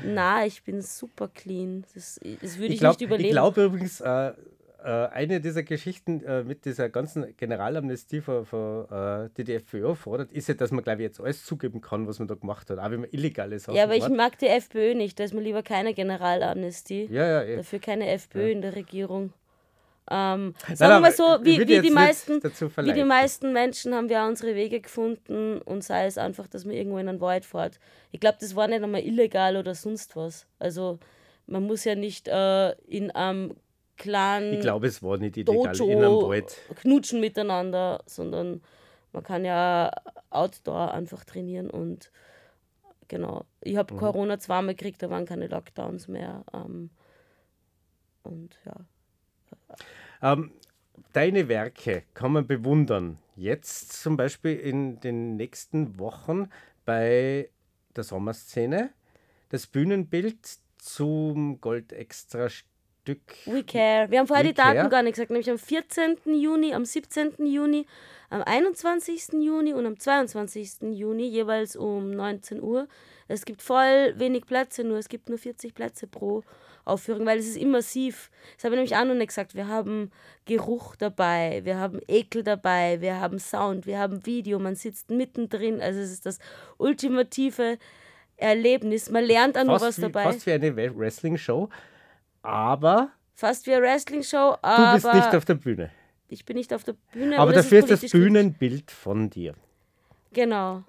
[0.05, 1.84] Na, ich bin super clean.
[1.95, 3.30] Das, das würde ich, Ich glaube nicht überleben.
[3.30, 4.32] glaub übrigens, äh,
[4.84, 10.32] äh, eine dieser Geschichten äh, mit dieser ganzen Generalamnestie von, von die die FPÖ fordert,
[10.32, 12.78] ist ja, dass man, glaube ich, jetzt alles zugeben kann, was man da gemacht hat,
[12.78, 14.16] auch wenn man illegale Sachen ja, aber ich macht.
[14.16, 15.18] mag die FPÖ nicht.
[15.18, 17.09] Da ist mir lieber keine Generalamnestie.
[17.11, 17.57] Ja, ja, eh.
[17.57, 19.32] Dafür keine FPÖ in der Regierung.
[20.11, 24.22] Ähm, sagen wir mal so, wie, wie, die meisten, wie die meisten Menschen haben wir
[24.22, 27.78] auch unsere Wege gefunden und sei es einfach, dass man irgendwo in einen Wald fährt.
[28.11, 30.46] Ich glaube, das war nicht einmal illegal oder sonst was.
[30.59, 30.98] Also
[31.46, 33.54] man muss ja nicht äh, in einem
[33.96, 36.56] kleinen Ich glaube, es war nicht illegal Dojo in einem Wald.
[36.76, 38.62] knutschen miteinander, sondern
[39.12, 39.90] man kann ja
[40.30, 42.11] outdoor einfach trainieren und
[43.09, 43.44] genau.
[43.62, 43.98] Ich habe Mhm.
[43.98, 46.44] Corona zweimal gekriegt, da waren keine Lockdowns mehr.
[46.54, 46.90] Ähm,
[48.22, 48.74] und ja.
[50.22, 50.52] Ähm,
[51.12, 53.18] deine Werke kann man bewundern.
[53.36, 56.48] Jetzt zum Beispiel in den nächsten Wochen
[56.84, 57.50] bei
[57.94, 58.90] der Sommerszene.
[59.50, 60.38] Das Bühnenbild
[60.78, 63.20] zum Gold-Extra-Stück.
[63.46, 64.10] We care.
[64.10, 64.88] Wir haben vorher We die Daten care.
[64.88, 66.16] gar nicht gesagt, nämlich am 14.
[66.26, 67.46] Juni, am 17.
[67.46, 67.86] Juni,
[68.30, 69.34] am 21.
[69.40, 70.82] Juni und am 22.
[70.92, 72.88] Juni, jeweils um 19 Uhr.
[73.28, 76.42] Es gibt voll wenig Plätze, nur es gibt nur 40 Plätze pro
[76.89, 78.30] Aufführung, weil es ist immersiv.
[78.57, 79.55] Das habe ich nämlich auch noch nicht gesagt.
[79.55, 80.11] Wir haben
[80.45, 85.80] Geruch dabei, wir haben Ekel dabei, wir haben Sound, wir haben Video, man sitzt mittendrin.
[85.80, 86.39] Also es ist das
[86.78, 87.78] ultimative
[88.36, 89.11] Erlebnis.
[89.11, 90.24] Man lernt auch noch was wie, dabei.
[90.24, 91.68] fast wie eine Wrestling-Show.
[92.43, 95.91] Aber Fast wie eine Wrestling-Show, du aber bist nicht auf der Bühne.
[96.28, 97.39] ich bin nicht auf der Bühne.
[97.39, 98.32] Aber das dafür ist das politisch korrekt.
[98.32, 99.55] Bühnenbild von dir.
[100.32, 100.82] Genau.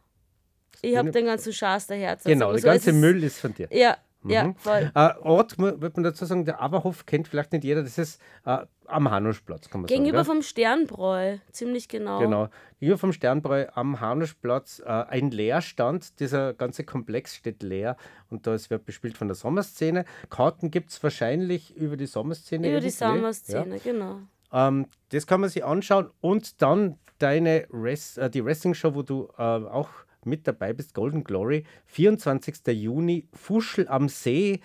[0.81, 2.17] Ich habe den ganzen Schaß daher.
[2.23, 3.67] Genau, der ganze Müll ist von dir.
[3.71, 4.91] Ja, ja, voll.
[4.93, 8.65] Äh, Ort, wird man dazu sagen, der Aberhof kennt vielleicht nicht jeder, das ist äh,
[8.85, 10.37] am Hanuschplatz, kann man Gegenüber sagen.
[10.37, 12.19] vom Sternbräu, ziemlich genau.
[12.19, 12.49] Genau.
[12.79, 16.19] Gegenüber vom Sternbräu am Hanuschplatz äh, ein Leerstand.
[16.19, 17.95] Dieser ganze Komplex steht leer
[18.29, 20.05] und da wird bespielt von der Sommerszene.
[20.29, 22.69] Karten gibt es wahrscheinlich über die Sommerszene.
[22.69, 24.19] Über die irgendwie, Sommerszene, genau.
[24.51, 24.67] Ja.
[24.67, 29.29] Ähm, das kann man sich anschauen und dann deine Res äh, die Wrestling-Show, wo du
[29.37, 29.89] äh, auch
[30.25, 32.67] mit dabei bist, Golden Glory, 24.
[32.67, 34.61] Juni, Fuschel am See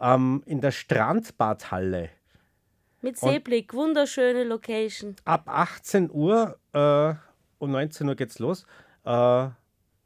[0.00, 2.10] ähm, in der Strandbadhalle.
[3.00, 5.16] Mit Seeblick, wunderschöne Location.
[5.24, 7.14] Ab 18 Uhr äh,
[7.58, 8.64] um 19 Uhr geht's los.
[9.04, 9.48] Äh,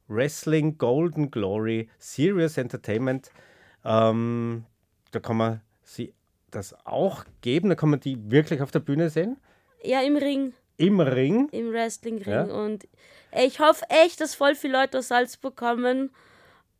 [0.09, 3.31] Wrestling Golden Glory, Serious Entertainment.
[3.85, 4.65] Ähm,
[5.13, 6.13] da kann man sie
[6.51, 7.69] das auch geben.
[7.69, 9.37] Da kann man die wirklich auf der Bühne sehen.
[9.83, 11.49] Ja, im Ring, Im Ring.
[11.53, 12.33] im Wrestlingring.
[12.33, 12.45] Ja.
[12.45, 12.89] Und
[13.37, 16.11] ich hoffe echt, dass voll viele Leute aus Salzburg kommen.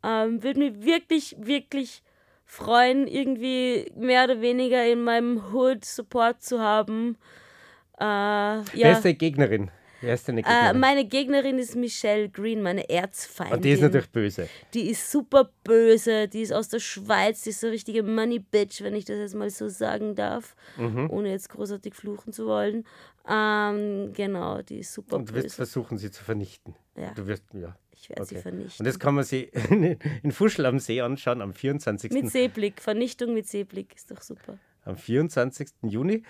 [0.03, 2.03] Ähm, Würde mich wirklich, wirklich
[2.47, 7.19] freuen, irgendwie mehr oder weniger in meinem Hood Support zu haben.
[8.01, 8.63] Äh, ja.
[8.73, 9.71] Wer ist deine Gegnerin?
[10.01, 10.81] Wer ist deine Äh, Gegnerin?
[10.81, 13.57] meine Gegnerin ist Michelle Green, meine Erzfeindin.
[13.57, 14.49] Und die ist natürlich böse.
[14.73, 18.81] Die ist super böse, die ist aus der Schweiz, die ist so richtige Money Bitch,
[18.83, 21.11] wenn ich das jetzt mal so sagen darf, Mhm.
[21.11, 22.87] ohne jetzt großartig fluchen zu wollen.
[23.29, 26.75] Ähm, genau, die ist super Und du wirst versuchen, sie zu vernichten.
[26.97, 27.13] Ja.
[27.15, 27.77] Du wirst, ja.
[27.93, 28.43] Ich werde sie Okay.
[28.43, 28.75] vernichten.
[28.79, 29.53] Und das kann man sich
[30.23, 32.13] in, Fuschel am See anschauen am 24.
[32.13, 34.57] mit Seeblick, Vernichtung mit Seeblick, ist doch super.
[34.85, 35.69] am 24.
[35.83, 36.23] Juni.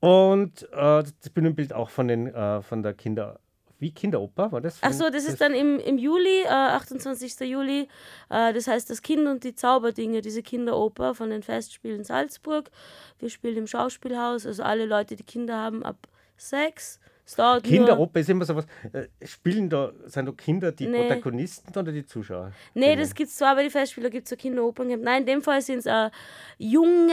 [0.00, 3.40] Und äh, das Bühnenbild auch von, den, äh, von der Kinder...
[3.80, 4.78] Wie Kinderoper war das?
[4.80, 7.38] Ach so, das ist dann im, im Juli, äh, 28.
[7.48, 7.86] Juli.
[8.28, 12.72] Äh, das heißt Das Kind und die Zauberdinge, diese Kinderoper von den Festspielen Salzburg.
[13.20, 16.08] Wir spielen im Schauspielhaus, also alle Leute, die Kinder haben, ab
[16.38, 16.98] sechs.
[17.26, 18.64] Es dauert Kinderoper ist immer sowas.
[18.90, 21.02] Äh, spielen da, sind da Kinder die Nee.
[21.02, 22.52] Protagonisten oder die Zuschauer?
[22.72, 24.88] Nee, das gibt es zwar bei den Festspielen, gibt es so Kinderopern.
[25.02, 26.08] Nein, in dem Fall sind es äh,
[26.56, 27.12] junge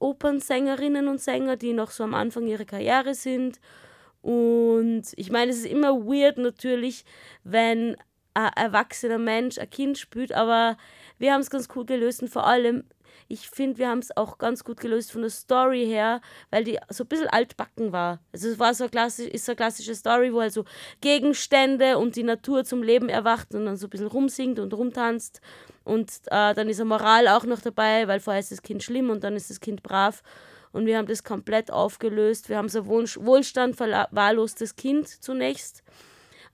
[0.00, 3.58] Opernsängerinnen und Sänger, die noch so am Anfang ihrer Karriere sind.
[4.20, 7.06] Und ich meine, es ist immer weird natürlich,
[7.42, 7.96] wenn
[8.34, 10.76] ein erwachsener Mensch ein Kind spielt, aber
[11.18, 12.84] wir haben es ganz cool gelöst und vor allem,
[13.26, 16.78] ich finde, wir haben es auch ganz gut gelöst von der Story her, weil die
[16.88, 18.20] so ein bisschen altbacken war.
[18.32, 20.64] Also es war so klassisch, ist so eine klassische Story, wo halt so
[21.00, 25.40] Gegenstände und die Natur zum Leben erwacht und dann so ein bisschen rumsingt und rumtanzt.
[25.84, 29.10] Und äh, dann ist eine Moral auch noch dabei, weil vorher ist das Kind schlimm
[29.10, 30.22] und dann ist das Kind brav.
[30.72, 32.48] Und wir haben das komplett aufgelöst.
[32.48, 35.82] Wir haben so Wohlstand verwahrlostes Kind zunächst,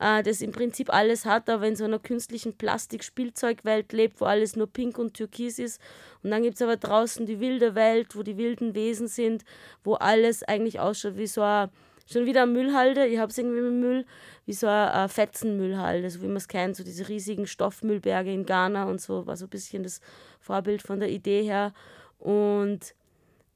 [0.05, 4.55] äh, das im Prinzip alles hat, aber in so einer künstlichen Plastik-Spielzeugwelt lebt, wo alles
[4.55, 5.81] nur pink und türkis ist.
[6.23, 9.45] Und dann gibt es aber draußen die wilde Welt, wo die wilden Wesen sind,
[9.83, 11.71] wo alles eigentlich ausschaut wie so ein,
[12.05, 14.05] schon wieder eine Müllhalde, ich habe es irgendwie mit Müll,
[14.45, 18.85] wie so eine, Fetzenmüllhalde, so wie man es kennt, so diese riesigen Stoffmüllberge in Ghana
[18.85, 20.03] und so, war so ein bisschen das
[20.39, 21.73] Vorbild von der Idee her.
[22.19, 22.95] Und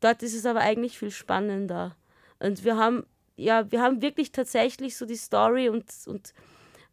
[0.00, 1.94] dort ist es aber eigentlich viel spannender.
[2.38, 3.04] Und wir haben,
[3.38, 6.34] ja, wir haben wirklich tatsächlich so die Story und, und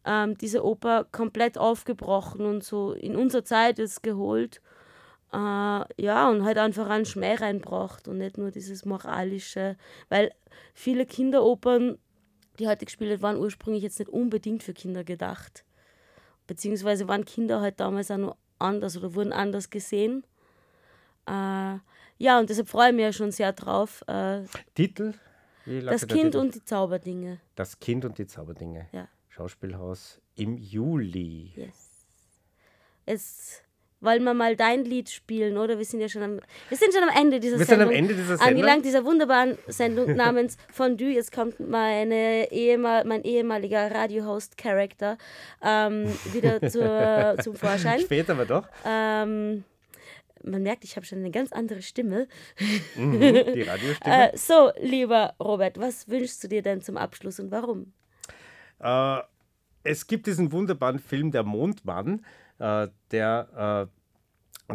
[0.04, 4.62] ähm, diese Oper komplett aufgebrochen und so in unserer Zeit jetzt geholt.
[5.32, 9.76] Äh, ja, und halt einfach einen Schmäh reinbracht und nicht nur dieses moralische,
[10.08, 10.32] weil
[10.72, 11.98] viele Kinderopern,
[12.60, 15.64] die heute gespielt waren, ursprünglich jetzt nicht unbedingt für Kinder gedacht.
[16.46, 20.24] Beziehungsweise waren Kinder halt damals auch nur anders oder wurden anders gesehen.
[21.26, 21.78] Äh,
[22.18, 24.04] ja, und deshalb freue ich mich ja schon sehr drauf.
[24.06, 24.42] Äh,
[24.76, 25.14] Titel?
[25.66, 27.40] Das Kind und die Zauberdinge.
[27.54, 28.88] Das Kind und die Zauberdinge.
[28.92, 29.08] Ja.
[29.28, 31.52] Schauspielhaus im Juli.
[31.56, 32.06] Yes.
[33.06, 33.62] Jetzt
[34.00, 35.78] wollen wir mal dein Lied spielen, oder?
[35.78, 37.96] Wir sind ja schon am, wir sind schon am Ende dieser Wir sind am Sendung.
[37.96, 38.48] Ende dieser Sendung.
[38.48, 41.12] Angelangt dieser wunderbaren Sendung namens Fondue.
[41.12, 45.18] Jetzt kommt meine Ehemal mein ehemaliger Radio-Host-Charakter
[45.62, 48.00] ähm, wieder zur, zum Vorschein.
[48.04, 48.68] Später aber doch.
[48.84, 49.64] Ähm,
[50.46, 52.28] man merkt, ich habe schon eine ganz andere Stimme.
[52.96, 54.32] Mhm, die Radiostimme.
[54.32, 57.92] Äh, so, lieber Robert, was wünschst du dir denn zum Abschluss und warum?
[58.80, 59.20] Äh,
[59.82, 62.24] es gibt diesen wunderbaren Film Der Mondmann,
[62.58, 63.88] äh, der,
[64.70, 64.74] äh,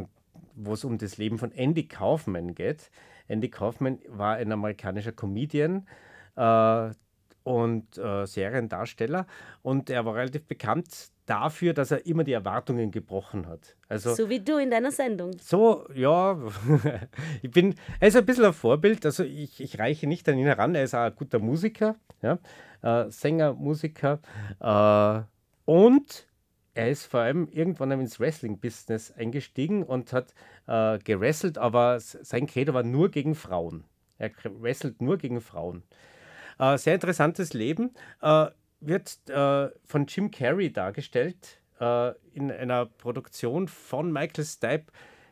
[0.56, 2.92] wo es um das Leben von Andy Kaufman geht.
[3.28, 5.88] Andy Kaufman war ein amerikanischer Comedian
[6.36, 6.92] äh,
[7.44, 9.26] und äh, Seriendarsteller
[9.62, 13.78] und er war relativ bekannt dafür, dass er immer die Erwartungen gebrochen hat.
[13.88, 15.32] Also So wie du in deiner Sendung.
[15.40, 16.38] so, ja,
[17.42, 20.46] ich bin, er ist ein bisschen ein Vorbild, also ich, ich reiche nicht an ihn
[20.46, 22.38] heran, er ist auch ein guter Musiker, ja,
[22.82, 24.20] äh, Sänger, Musiker
[24.60, 25.22] äh,
[25.72, 26.28] und
[26.74, 30.34] er ist vor allem irgendwann ins Wrestling-Business eingestiegen und hat
[30.68, 33.86] äh, gewrestelt, aber sein Credo war nur gegen Frauen.
[34.18, 35.84] Er wrestelt nur gegen Frauen.
[36.60, 37.92] Äh, sehr interessantes Leben.
[38.22, 38.48] Äh,
[38.82, 44.92] wird äh, von Jim Carrey dargestellt äh, in einer Produktion von Michael Stipe.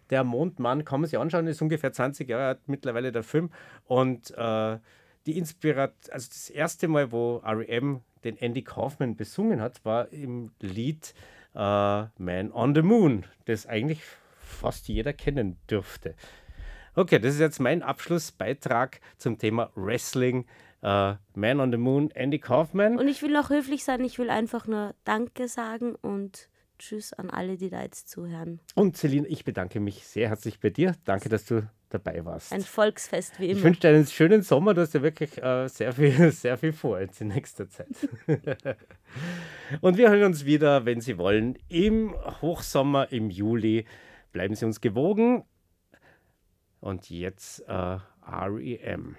[0.09, 3.51] Der Mondmann, kann man sich anschauen, ist ungefähr 20 Jahre alt mittlerweile der Film.
[3.85, 4.77] Und äh,
[5.25, 10.51] die Inspiration, also das erste Mal, wo REM den Andy Kaufman besungen hat, war im
[10.59, 11.13] Lied
[11.53, 11.59] äh,
[12.17, 14.01] Man on the Moon, das eigentlich
[14.37, 16.15] fast jeder kennen dürfte.
[16.95, 20.45] Okay, das ist jetzt mein Abschlussbeitrag zum Thema Wrestling.
[20.81, 22.97] Äh, Man on the Moon, Andy Kaufman.
[22.97, 26.49] Und ich will noch höflich sein, ich will einfach nur Danke sagen und
[26.79, 28.61] Tschüss an alle, die da jetzt zuhören.
[28.75, 30.95] Und Celine, ich bedanke mich sehr herzlich bei dir.
[31.03, 32.53] Danke, dass du dabei warst.
[32.53, 33.63] Ein Volksfest wie ich immer.
[33.63, 34.73] wünsche dir einen schönen Sommer.
[34.73, 37.89] Du hast ja wirklich äh, sehr, viel, sehr viel vor jetzt in nächster Zeit.
[39.81, 43.85] Und wir hören uns wieder, wenn Sie wollen, im Hochsommer im Juli.
[44.31, 45.43] Bleiben Sie uns gewogen.
[46.79, 49.17] Und jetzt äh, REM.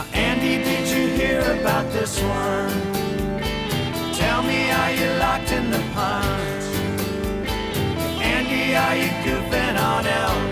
[0.00, 2.70] Now, Andy, did you hear about this one?
[4.14, 6.62] Tell me, are you locked in the pond?
[8.22, 10.49] Andy, are you goofing on Elvis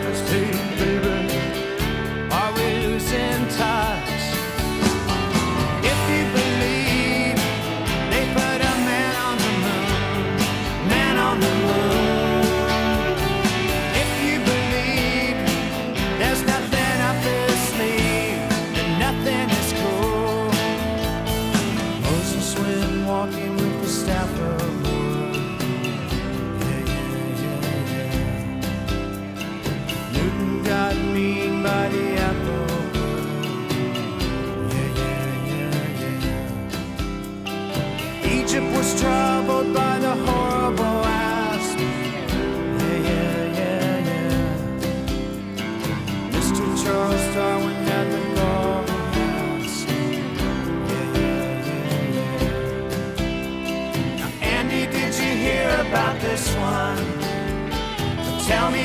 [58.48, 58.77] Tell me,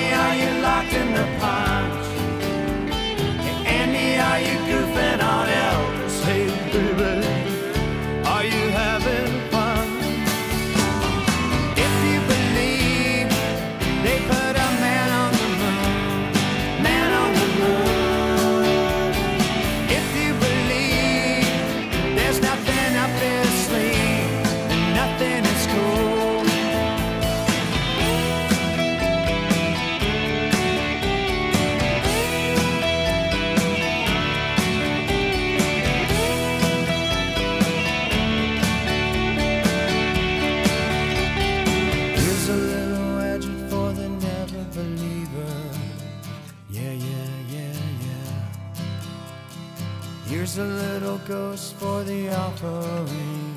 [52.04, 53.56] the offering.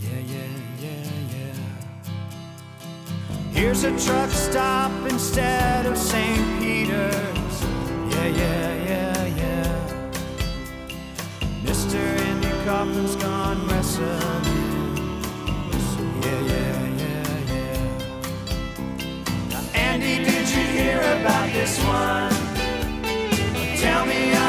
[0.00, 0.46] Yeah, yeah,
[0.80, 1.54] yeah, yeah.
[3.52, 6.60] Here's a truck stop instead of St.
[6.60, 7.62] Peter's.
[8.10, 10.12] Yeah, yeah, yeah, yeah.
[11.64, 11.96] Mr.
[11.96, 14.62] Andy Kaufman's gone wrestling.
[19.74, 22.32] Andy, did you hear about this one?
[23.76, 24.41] Tell me.